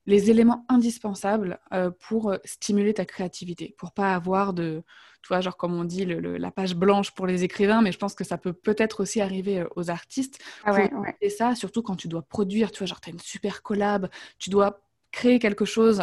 [0.07, 4.83] les éléments indispensables euh, pour euh, stimuler ta créativité, pour pas avoir de,
[5.23, 8.15] tu vois, genre comme on dit, la page blanche pour les écrivains, mais je pense
[8.15, 10.41] que ça peut peut-être aussi arriver euh, aux artistes.
[10.65, 10.77] Ah
[11.21, 14.09] Et ça, surtout quand tu dois produire, tu vois, genre tu as une super collab,
[14.39, 14.81] tu dois
[15.11, 16.03] créer quelque chose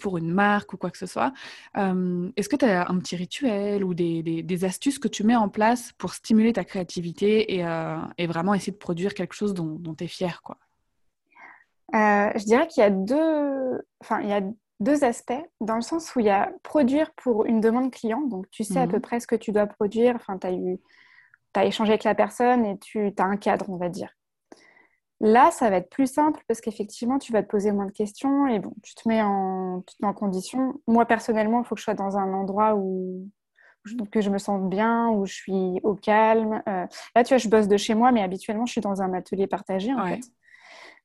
[0.00, 1.32] pour une marque ou quoi que ce soit.
[1.74, 5.92] Est-ce que tu as un petit rituel ou des, astuces que tu mets en place
[5.96, 10.08] pour stimuler ta créativité et, vraiment essayer de produire quelque chose dont, dont tu es
[10.08, 10.58] fier quoi?
[11.94, 14.42] Euh, je dirais qu'il y a deux, enfin, il y a
[14.80, 18.48] deux aspects, dans le sens où il y a produire pour une demande client, donc
[18.50, 19.02] tu sais à peu mhm.
[19.02, 20.78] près ce que tu dois produire, enfin, tu as, eu,
[21.54, 24.10] as échangé avec la personne et tu as un cadre, on va dire.
[25.22, 28.46] Là, ça va être plus simple parce qu'effectivement, tu vas te poser moins de questions
[28.46, 30.80] et bon, tu te mets en, tu te mets en condition.
[30.86, 33.28] Moi, personnellement, il faut que je sois dans un endroit où
[34.10, 36.62] que je me sente bien, où je suis au calme.
[36.68, 39.12] Euh, là, tu vois, je bosse de chez moi, mais habituellement, je suis dans un
[39.12, 40.20] atelier partagé, en fait.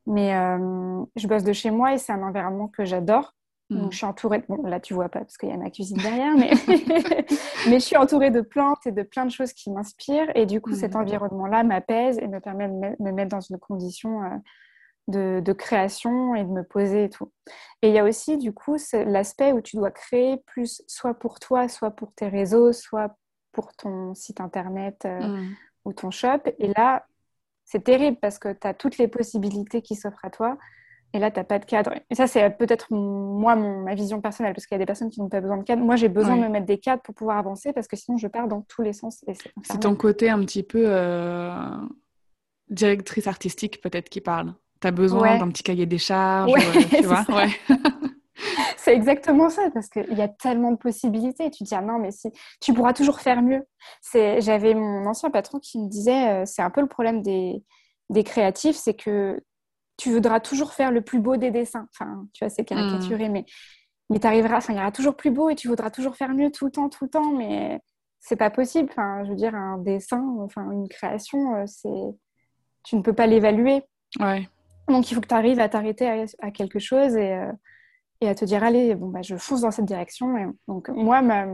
[0.07, 3.33] Mais euh, je bosse de chez moi et c'est un environnement que j'adore.
[3.71, 3.91] Donc, mm.
[3.91, 6.35] je suis entourée, bon, là tu vois pas parce qu'il y a ma cuisine derrière,
[6.37, 6.51] mais...
[7.67, 10.31] mais je suis entourée de plantes et de plein de choses qui m'inspirent.
[10.35, 10.99] Et du coup, cet mm.
[10.99, 14.29] environnement-là m'apaise et me permet de me mettre dans une condition euh,
[15.07, 17.31] de, de, création et de me poser et tout.
[17.81, 21.39] Et il y a aussi, du coup, l'aspect où tu dois créer plus, soit pour
[21.39, 23.15] toi, soit pour tes réseaux, soit
[23.51, 25.55] pour ton site internet euh, mm.
[25.85, 26.41] ou ton shop.
[26.59, 27.07] Et là,
[27.65, 30.57] c'est terrible parce que tu as toutes les possibilités qui s'offrent à toi.
[31.13, 31.93] Et là, tu n'as pas de cadre.
[32.09, 35.09] Et ça, c'est peut-être moi, mon, ma vision personnelle, parce qu'il y a des personnes
[35.09, 35.81] qui n'ont pas besoin de cadre.
[35.81, 38.27] Moi, j'ai besoin de me mettre des cadres pour pouvoir avancer, parce que sinon, je
[38.27, 39.23] pars dans tous les sens.
[39.63, 41.57] C'est ton côté un petit peu euh,
[42.69, 44.53] directrice artistique, peut-être, qui parle.
[44.81, 47.23] Tu as besoin d'un petit cahier des charges, euh, tu vois
[48.77, 51.49] c'est exactement ça, parce qu'il y a tellement de possibilités.
[51.51, 52.31] Tu te dis, ah non, mais si,
[52.61, 53.63] tu pourras toujours faire mieux.
[54.13, 57.63] J'avais mon ancien patron qui me disait, euh, c'est un peu le problème des,
[58.09, 59.41] des créatifs, c'est que
[59.97, 61.87] tu voudras toujours faire le plus beau des dessins.
[61.93, 63.31] Enfin, tu vois, c'est caricaturé, hmm.
[63.31, 63.45] mais,
[64.09, 66.29] mais tu arriveras, enfin, il y aura toujours plus beau et tu voudras toujours faire
[66.29, 67.79] mieux tout le temps, tout le temps, mais
[68.19, 68.89] c'est pas possible.
[68.91, 72.15] Enfin, je veux dire, un dessin, enfin, une création, euh, c'est
[72.83, 73.83] tu ne peux pas l'évaluer.
[74.19, 74.47] Ouais.
[74.87, 77.51] Donc, il faut que tu arrives à t'arrêter à, quelque chose et, euh,
[78.21, 80.37] et à te dire allez bon bah je fonce dans cette direction.
[80.37, 81.45] Et donc moi ma,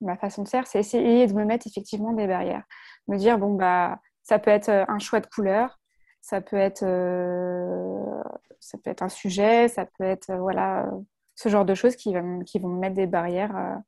[0.00, 2.64] ma façon de faire c'est essayer de me mettre effectivement des barrières.
[3.08, 5.78] Me dire bon bah ça peut être euh, un choix de couleur
[6.20, 8.22] ça peut être euh,
[8.60, 10.90] ça peut être un sujet ça peut être euh, voilà
[11.36, 12.14] ce genre de choses qui,
[12.46, 13.82] qui vont me mettre des barrières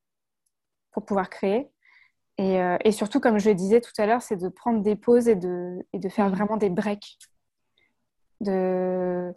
[0.93, 1.71] pour pouvoir créer.
[2.37, 5.29] Et, et, surtout comme je le disais tout à l'heure c'est de prendre des pauses
[5.29, 6.35] et de, et de faire mmh.
[6.35, 7.17] vraiment des breaks.
[8.43, 9.35] De,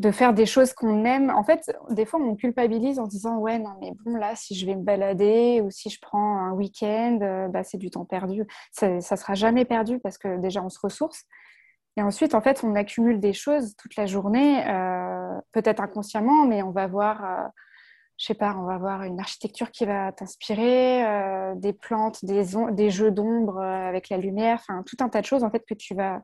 [0.00, 1.28] de faire des choses qu'on aime.
[1.30, 4.64] En fait, des fois, on culpabilise en disant Ouais, non, mais bon, là, si je
[4.64, 8.46] vais me balader ou si je prends un week-end, euh, bah, c'est du temps perdu.
[8.72, 11.24] Ça ne sera jamais perdu parce que déjà, on se ressource.
[11.98, 16.62] Et ensuite, en fait, on accumule des choses toute la journée, euh, peut-être inconsciemment, mais
[16.62, 17.48] on va voir, euh,
[18.16, 21.04] je sais pas, on va voir une architecture qui va t'inspirer,
[21.56, 25.42] des plantes, des, des jeux d'ombre avec la lumière, enfin, tout un tas de choses
[25.44, 26.22] en fait que tu vas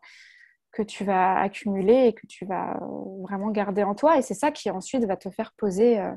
[0.77, 4.19] que tu vas accumuler et que tu vas euh, vraiment garder en toi.
[4.19, 6.13] Et c'est ça qui ensuite va te faire poser euh,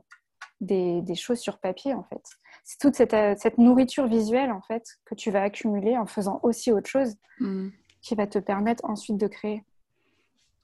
[0.59, 2.21] des, des choses sur papier, en fait.
[2.65, 6.41] C'est toute cette, euh, cette, nourriture visuelle, en fait, que tu vas accumuler en faisant
[6.43, 7.69] aussi autre chose mm.
[8.01, 9.63] qui va te permettre ensuite de créer.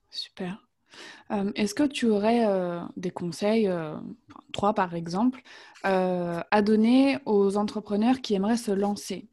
[0.10, 0.62] Super.
[1.56, 2.48] Est-ce que tu aurais
[2.96, 3.70] des conseils,
[4.54, 5.41] trois par exemple,
[5.84, 9.28] à donner aux entrepreneurs qui aimeraient se lancer?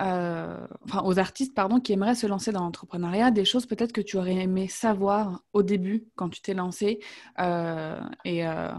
[0.00, 4.00] Euh, enfin, aux artistes pardon, qui aimeraient se lancer dans l'entrepreneuriat, des choses peut-être que
[4.00, 7.00] tu aurais aimé savoir au début quand tu t'es lancé
[7.40, 8.72] euh, et euh,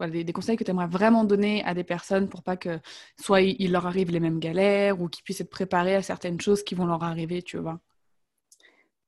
[0.00, 2.80] des, conseils que tu aimerais vraiment donner à des personnes pour pas que
[3.20, 6.64] soit il, leur arrive les mêmes galères ou qu'ils puissent être préparés à certaines choses
[6.64, 7.78] qui vont leur arriver, tu vois.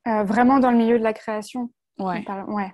[0.06, 1.70] vraiment dans le milieu de la création.
[1.98, 2.24] Ouais.
[2.46, 2.72] ouais.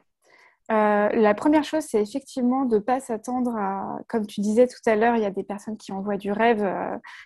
[0.68, 4.96] la première chose, c'est effectivement de ne pas s'attendre à, comme tu disais tout à
[4.96, 6.62] l'heure, il y a des personnes qui envoient du rêve,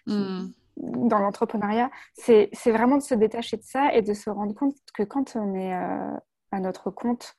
[0.07, 0.46] mmh
[0.77, 5.03] dans l'entrepreneuriat, c'est vraiment de se détacher de ça et de se rendre compte que
[5.03, 6.16] quand on est euh,
[6.53, 7.35] à notre compte,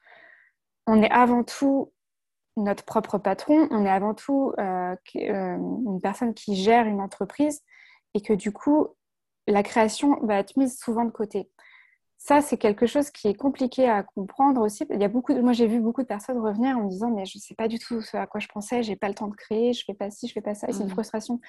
[0.88, 1.92] on est avant tout
[2.58, 7.62] notre propre patron, on est avant tout euh, euh, une personne qui gère une entreprise
[8.14, 8.88] et que du coup,
[9.48, 11.50] la création va être mise souvent de côté.
[12.18, 14.86] Ça, c'est quelque chose qui est compliqué à comprendre aussi.
[14.92, 17.26] Il y a beaucoup, moi, j'ai vu beaucoup de personnes revenir en me disant, mais
[17.26, 19.28] je ne sais pas du tout ce à quoi je pensais, j'ai pas le temps
[19.28, 20.92] de créer, je fais pas ci, je fais pas ça, et c'est une mmh.
[20.92, 21.40] frustration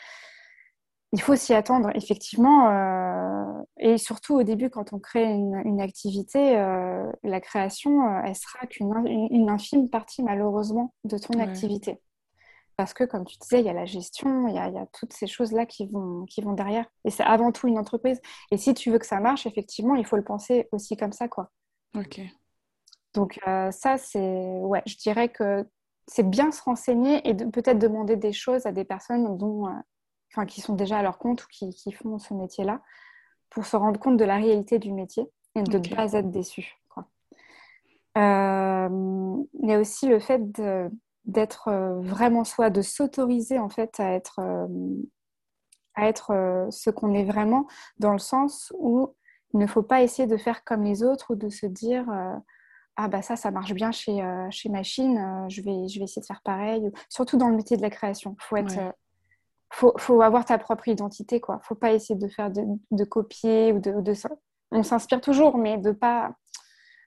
[1.13, 2.71] il faut s'y attendre, effectivement.
[2.71, 8.35] Euh, et surtout au début, quand on crée une, activité, euh, la création, euh, elle
[8.35, 8.93] sera qu'une
[9.31, 12.01] une, infime partie, malheureusement, de ton activité.
[12.77, 15.27] Parce que, comme tu disais, il y a la gestion, il y a, toutes ces
[15.27, 16.87] choses-là qui vont, qui vont derrière.
[17.05, 18.21] Et c'est avant tout une entreprise.
[18.51, 21.29] Et si tu veux que ça marche, effectivement, il faut le penser aussi comme ça,
[21.29, 21.51] quoi.
[21.95, 22.23] Ok.
[23.13, 24.61] Donc ça, c'est...
[24.63, 25.69] Ouais, je dirais que
[26.07, 29.67] c'est bien se renseigner et de, peut-être demander des choses à des personnes dont
[30.33, 32.81] enfin, qui sont déjà à leur compte ou qui, qui font ce métier-là,
[33.51, 36.79] pour se rendre compte de la réalité du métier et de ne pas être déçu.
[38.19, 38.89] Euh,
[39.63, 40.43] il y a aussi le fait
[41.25, 44.67] d'être euh, vraiment soi, de s'autoriser en fait à être, euh,
[45.95, 47.67] à être ce qu'on est vraiment,
[47.99, 49.15] dans le sens où
[49.55, 52.07] il ne faut pas essayer de faire comme les autres ou de se dire
[52.97, 56.27] ah bah ça ça marche bien chez, chez Machine, je, vais, je vais essayer de
[56.27, 56.91] faire pareil.
[57.11, 58.95] Surtout dans le métier de la création, il faut être
[59.73, 61.61] faut, faut avoir ta propre identité, quoi.
[61.65, 64.13] Faut pas essayer de faire de, copier ou de, de
[64.71, 66.35] On s'inspire toujours, mais de pas.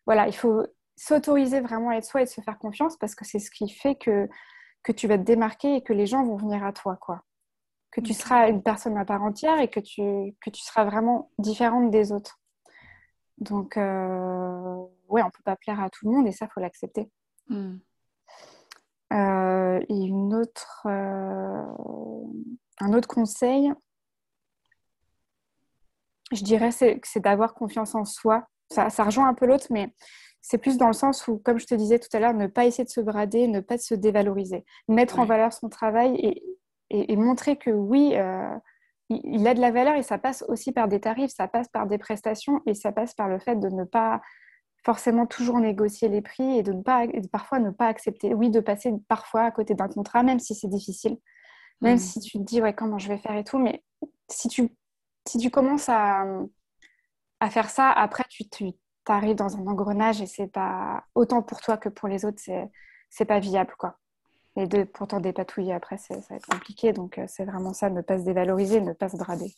[0.05, 3.24] Voilà, il faut s'autoriser vraiment à être soi et de se faire confiance parce que
[3.26, 4.28] c'est ce qui fait que,
[4.82, 7.22] que tu vas te démarquer et que les gens vont venir à toi, quoi.
[7.91, 11.32] Que tu seras une personne à part entière et que tu, que tu seras vraiment
[11.38, 12.41] différente des autres.
[13.38, 14.76] Donc, euh,
[15.07, 17.09] ouais, on peut pas plaire à tout le monde et ça, faut l'accepter.
[17.47, 17.78] Hmm.
[19.16, 21.63] Euh, et une autre, euh,
[22.82, 23.72] un autre conseil,
[26.32, 28.47] je dirais, c'est, c'est d'avoir confiance en soi.
[28.72, 29.93] Ça, ça rejoint un peu l'autre, mais
[30.41, 32.66] c'est plus dans le sens où, comme je te disais tout à l'heure, ne pas
[32.66, 36.43] essayer de se brader, ne pas se dévaloriser, mettre en valeur son travail et,
[36.89, 38.55] et, montrer que oui, euh,
[39.09, 41.88] il a de la valeur et ça passe aussi par des tarifs, ça passe par
[41.88, 44.22] des prestations et ça passe par le fait de ne pas
[44.86, 48.59] forcément toujours négocier les prix et de, ne pas, parfois ne pas accepter, oui, de
[48.59, 51.17] passer parfois à côté d'un contrat, même si c'est difficile,
[51.81, 51.99] même mm.
[51.99, 53.83] si tu te dis, ouais, comment je vais faire et tout, mais
[54.29, 54.69] si tu,
[55.27, 56.23] si tu commences à,
[57.39, 58.73] à faire ça, après, tu, tu
[59.07, 62.69] arrives dans un engrenage et c'est pas, autant pour toi que pour les autres, c'est,
[63.09, 63.97] c'est pas viable, quoi.
[64.55, 68.01] Et de pourtant dépatouiller après, ça va être compliqué, donc euh, c'est vraiment ça, ne
[68.01, 69.51] pas se dévaloriser, ne pas se brader.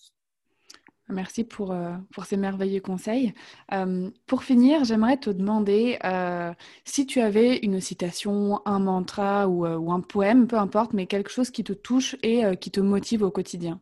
[1.09, 3.33] Merci pour, euh, pour ces merveilleux conseils.
[3.71, 6.53] Euh, pour finir, j'aimerais te demander euh,
[6.83, 11.29] si tu avais une citation, un mantra ou, ou, un poème, peu importe, mais quelque
[11.29, 13.79] chose qui te touche et qui te motive au quotidien.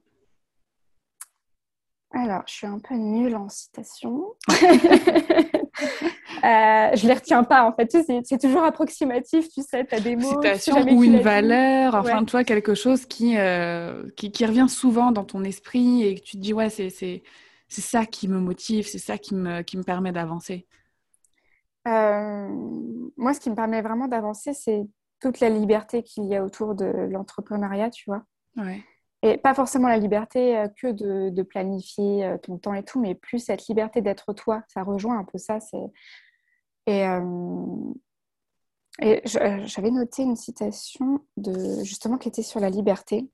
[2.11, 4.35] Alors, je suis un peu nulle en citation.
[6.45, 7.89] Euh, je les retiens pas en fait.
[8.23, 10.29] c'est toujours approximatif, tu sais, tu as des mots.
[10.29, 15.23] Citation ou une valeur, enfin, toi, quelque chose qui, euh, qui, qui, revient souvent dans
[15.23, 17.23] ton esprit et que tu te dis, ouais, c'est
[17.67, 20.67] ça qui me motive, c'est ça qui me, qui me permet d'avancer.
[21.87, 22.47] Euh,
[23.17, 24.83] moi, ce qui me permet vraiment d'avancer, c'est
[25.21, 28.23] toute la liberté qu'il y a autour de l'entrepreneuriat, tu vois.
[28.55, 28.83] Ouais.
[29.23, 33.15] Et pas forcément la liberté euh, que de, de, planifier ton temps et tout, mais
[33.15, 34.61] plus cette liberté d'être toi.
[34.67, 35.59] Ça rejoint un peu ça.
[35.59, 35.89] C'est
[36.87, 37.03] Et,
[39.01, 43.27] et j'avais noté une citation de justement qui était sur la liberté,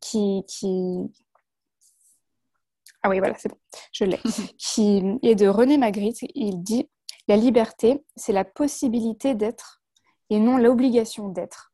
[0.00, 0.98] qui, qui...
[3.02, 3.58] ah oui voilà c'est bon,
[3.92, 4.18] je l'ai,
[4.58, 6.18] qui est de René Magritte.
[6.34, 6.88] Il dit
[7.28, 9.82] la liberté, c'est la possibilité d'être
[10.30, 11.72] et non l'obligation d'être.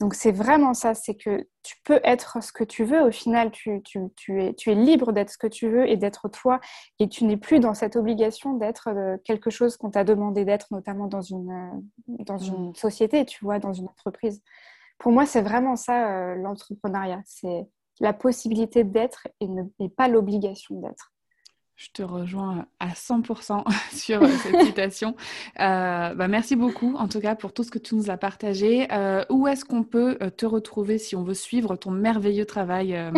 [0.00, 3.50] Donc c'est vraiment ça, c'est que tu peux être ce que tu veux, au final
[3.50, 3.82] tu,
[4.28, 6.60] es, libre d'être ce que tu veux et d'être toi,
[7.00, 10.66] et tu n'es plus dans cette obligation d'être euh, quelque chose qu'on t'a demandé d'être,
[10.70, 12.74] notamment dans une, euh, dans une mm.
[12.74, 14.42] société, tu vois, dans une entreprise.
[14.98, 17.66] Pour moi, c'est vraiment ça euh, l'entrepreneuriat, c'est
[18.00, 21.13] la possibilité d'être et pas l'obligation d'être.
[21.76, 25.16] Je te rejoins à 100% sur euh, cette citation.
[25.58, 28.86] Euh, bah merci beaucoup, en tout cas, pour tout ce que tu nous as partagé.
[28.92, 32.96] Euh, où est-ce qu'on peut te retrouver si on veut suivre ton merveilleux travail,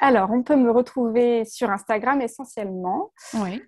[0.00, 3.12] Alors, on peut me retrouver sur Instagram essentiellement.
[3.34, 3.60] Oui.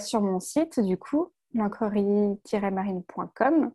[0.00, 3.70] sur mon site, du coup, lancory-marine.com.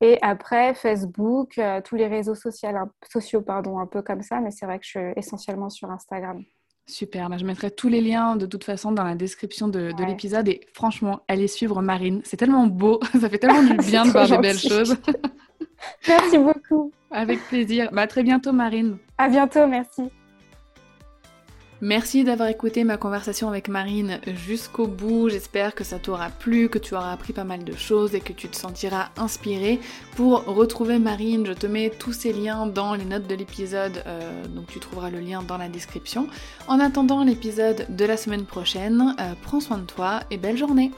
[0.00, 2.68] Et après, Facebook, tous les réseaux sociaux,
[3.10, 6.44] sociaux, pardon, un peu comme ça, mais c'est vrai que je suis essentiellement sur Instagram.
[6.88, 10.48] Super, bah, je mettrai tous les liens de toute façon dans la description de, l'épisode
[10.48, 14.26] et franchement, allez suivre Marine, c'est tellement beau, ça fait tellement du bien de voir
[14.26, 14.96] des belles choses.
[16.08, 16.90] merci beaucoup.
[17.10, 17.90] Avec plaisir.
[17.92, 18.96] Bah, à très bientôt Marine.
[19.18, 20.10] À bientôt, merci.
[21.80, 25.28] Merci d'avoir écouté ma conversation avec Marine jusqu'au bout.
[25.28, 28.32] J'espère que ça t'aura plu, que tu auras appris pas mal de choses et que
[28.32, 29.78] tu te sentiras inspiré.
[30.16, 34.44] Pour retrouver Marine, je te mets tous ces liens dans les notes de l'épisode, euh,
[34.48, 36.26] donc tu trouveras le lien dans la description.
[36.66, 40.90] En attendant l'épisode de la semaine prochaine, euh, prends soin de toi et belle journée